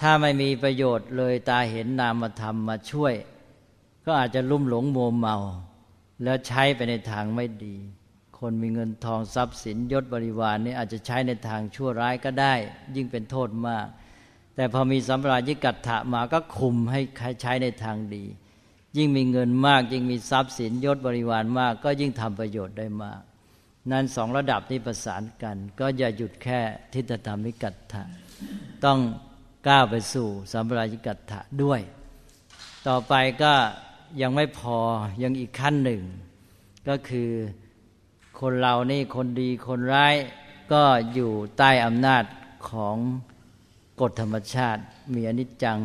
[0.00, 3.14] ถ้าไม่มีประโยชน์เลยตาเห็นนามธรรมมาช่วย
[4.06, 5.36] ก็อาจจะลุ่มหลงโมเมา
[6.22, 7.76] แล้วใช้ไปในทางไม่ดี
[8.38, 12.54] คนมีเงินทองทรัพย์สินยศบริวารนี่อาจจะใช้ในทางชั่วร้ายก็ได้
[12.96, 13.86] ยิ่งเป็นโทษมาก
[14.54, 17.00] แต่พอมีสัมปรายิกัตถะมาก็คุมให้
[17.40, 18.24] ใช้ในทางดี
[18.96, 23.22] ยิ่งมีเงินมาก ยิ่งมีทรัพย์สินยศบริวารมาก ก็ยิ่งทำประโยชน์ได้มาก
[23.90, 26.60] นั้นสองระดับนี้ประสานกัน ก็อย่าหยุดแค่
[26.92, 28.02] ทิฏฐธรรมิกัตถะ
[28.84, 28.98] ต้อง
[29.68, 31.80] ก้าวไปสู่สัมปรายิกัตถะด้วย
[32.88, 33.54] ต่อไปก็
[34.20, 34.78] ยังไม่พอ
[35.22, 36.02] ยังอีกขั้นหนึ่ง
[36.88, 37.30] ก็คือ
[38.40, 40.14] คนเรานี่คนดีคนร้าย
[40.72, 40.82] ก็
[41.14, 42.24] อยู่ใต้อำนาจ
[42.68, 42.96] ของ
[44.00, 44.80] กฎธรรมชาติ
[45.14, 45.78] มีอนิจจัง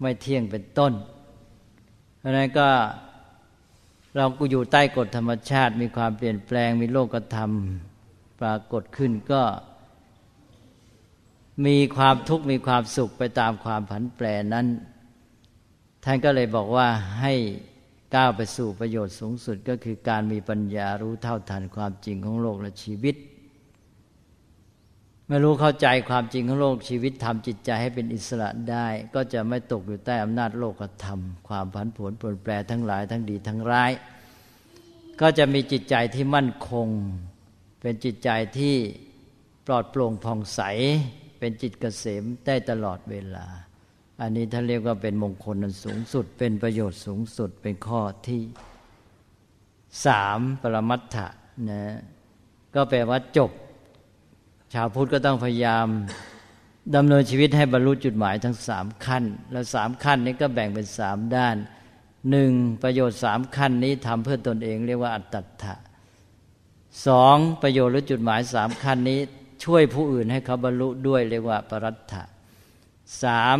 [0.00, 0.92] ไม่เที่ยงเป็นต้น
[2.22, 2.68] เพราะนั้นก็
[4.16, 7.50] เรากูอยู่ใต้กฎธรรมชาติ มีความเปลี่ยนแปลงมีโลกธรรม
[8.40, 9.42] ปรากฏขึ้นก็
[11.66, 14.66] มีความทุกข์มีความสุขไปตามความผันแปรนั้น
[16.04, 16.88] ท่านก็เลยบอกว่า
[17.20, 17.32] ให้
[18.14, 23.16] ก้าวไปสู่ประโยชน์สูงสุดก็คือการมีปัญญารู้เท่าทันความจริงของโลกและชีวิต
[25.28, 33.92] มื่อรู้เข้าใจความจริงของโลกชีวิตทำจิตใจให้เป็นอิสระได้ ก็จะไม่ตกอยู่ใต้อำนาจโลกธรรม ความผันผวนเปรนแปรทั้งหลายทั้งดีทั้งร้าย
[35.20, 36.88] ก็จะมีจิตใจที่มั่นคง
[37.80, 38.76] เป็นจิตใจที่
[39.66, 40.60] ปลอดโปร่งผ่องใส
[41.38, 43.46] เป็นจิตเกษมได้ตลอดเวลา
[44.20, 48.42] อันนี้ท่านเรียกว่าเป็นมงคลนันสูงสุด เป็นประโยชน์สูงสุดเป็นข้อที่
[50.06, 51.28] สามปรมัตถะ
[51.70, 51.82] นะ
[52.74, 53.50] ก็แปลว่าจบ
[54.76, 55.86] ชาวพุทธก็ต้องพยายาม
[56.96, 61.56] ดำเนินชีวิตให้บรรลุจุดหมายทั้งสามขั้น แล้วสามขั้นนี้ก็แบ่งเป็นสามด้าน
[62.30, 62.52] หนึ่ง
[62.82, 65.74] ประโยชน์สามขั้นนี้ทำเพื่อตนเองเรียกว่าอัตตถะ
[67.06, 69.20] สองประโยชน์หรือจุดหมายสามขั้นนี้
[69.64, 72.22] ช่วยผู้อื่นให้เขาบรรลุด้วยเรียกว่าปรัตถะ
[73.22, 73.58] สาม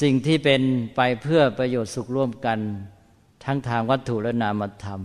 [0.00, 0.62] สิ่งที่เป็น
[0.96, 2.58] ไปเพื่อประโยชน์สุขร่วมกัน
[3.44, 5.00] ทั้งทางวัตถุและนามธรรม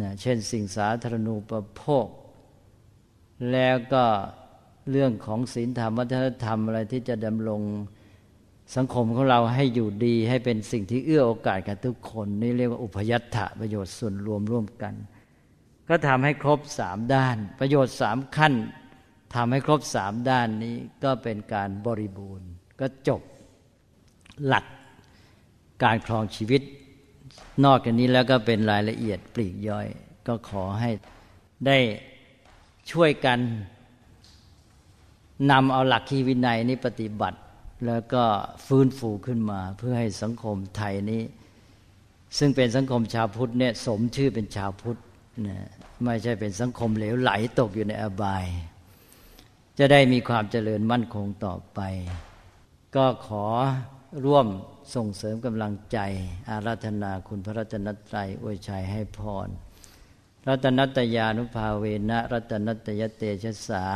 [0.00, 2.08] นะเช่นสิ่งสาธารณูปโภค
[3.52, 4.04] แล้วก็
[4.90, 7.62] เรื่องของศีลธรรมวัฒนธรรมอะไรที่จะดำรง
[8.76, 14.94] สังคมของเราให้อยู่ดีให้เป็นสิ่งที่เอื้อโอกาสกับทุกคน นี่เรียกว่าอุพยัตถะประโยชน์ส่วนรวมร่วมกัน
[15.88, 18.54] ก็ทำให้ครบสามด้าน ประโยชน์สามขั้น
[19.34, 22.48] ทำให้ครบสามด้านนี้ก็เป็นการบริบูรณ์
[22.80, 23.22] ก็จบ
[24.46, 24.64] หลัก
[25.82, 26.62] การครองชีวิต
[27.64, 29.88] นอกจากนี้แล้วก็เป็นรายละเอียดปลีกย่อย
[30.26, 30.90] ก็ขอให้
[31.66, 31.78] ได้
[32.90, 33.38] ช่วยกัน
[35.50, 37.38] นำเอาหลักคีวินัยนี้ปฏิบัติ
[37.86, 38.24] แล้วก็
[38.66, 41.22] ฟื้นฟูขึ้นมา เพื่อให้สังคมไทยนี้
[42.38, 44.98] ซึ่งเป็นสังคมชาวพุทธเนี่ยสมชื่อเป็นชาวพุทธ
[45.48, 45.58] นะ
[46.04, 48.44] ไม่ใช่เป็นสังคมเหลวไหลตกอยู่ในอบาย
[49.78, 51.80] จะได้มีความเจริญมั่นคงต่อไป
[52.96, 53.46] ก็ขอ
[54.24, 54.46] ร่วม
[54.94, 55.98] ส่งเสริมกำลังใจ
[56.50, 59.48] อาราธนาคุณพระรัตนตรัยอวยชัยให้พร
[60.48, 63.86] รัตนัตยานุภาเวนะรัตนัตยเตชะสา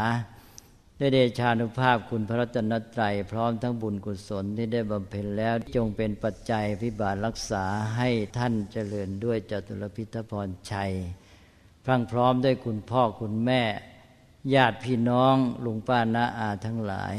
[0.96, 7.64] ได้เดชานุภาพคุณพระรัตนตรัยพร้อมทั้งบุญกุศลที่ได้บำเพ็ญแล้วจงเป็นปัจจัยพิบาลรักษา
[7.96, 10.92] ให้ท่านเจริญด้วยจตุรพิทพรชัย
[11.84, 13.62] พรั่งพร้อมด้วยคุณพ่อคุณแม่
[14.54, 17.16] ญาติพี่น้องลุงป้าน้าอาทั้งหลาย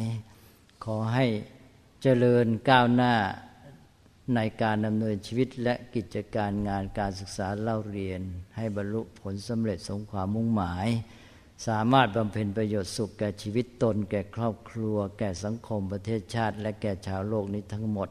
[0.84, 1.26] ขอให้
[2.02, 3.14] เจริญก้าวหน้า
[4.36, 8.22] ในการดำเนินชีวิตและกิจการงานการศึกษาเล่าเรียน
[8.56, 10.88] ให้บรรลุผลสำเร็จสมความมุ่งหมาย
[11.68, 18.10] สามารถบำเพ็ญประโยชน์สุขแก่ชีวิตตน แก่ครอบครัว แก่สังคมประเทศชาติ และแก่ชาวโลกนี้ทั้งหมด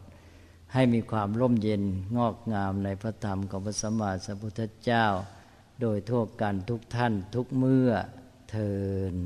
[0.72, 1.82] ให้มีความร่มเย็น
[2.16, 5.06] งอกงามในพระธรรมของพระสัมมาสัมพุทธเจ้า
[5.80, 7.90] โดยทั่วกันทุกท่านทุกเมื่อ
[8.50, 8.72] เทิ
[9.14, 9.16] น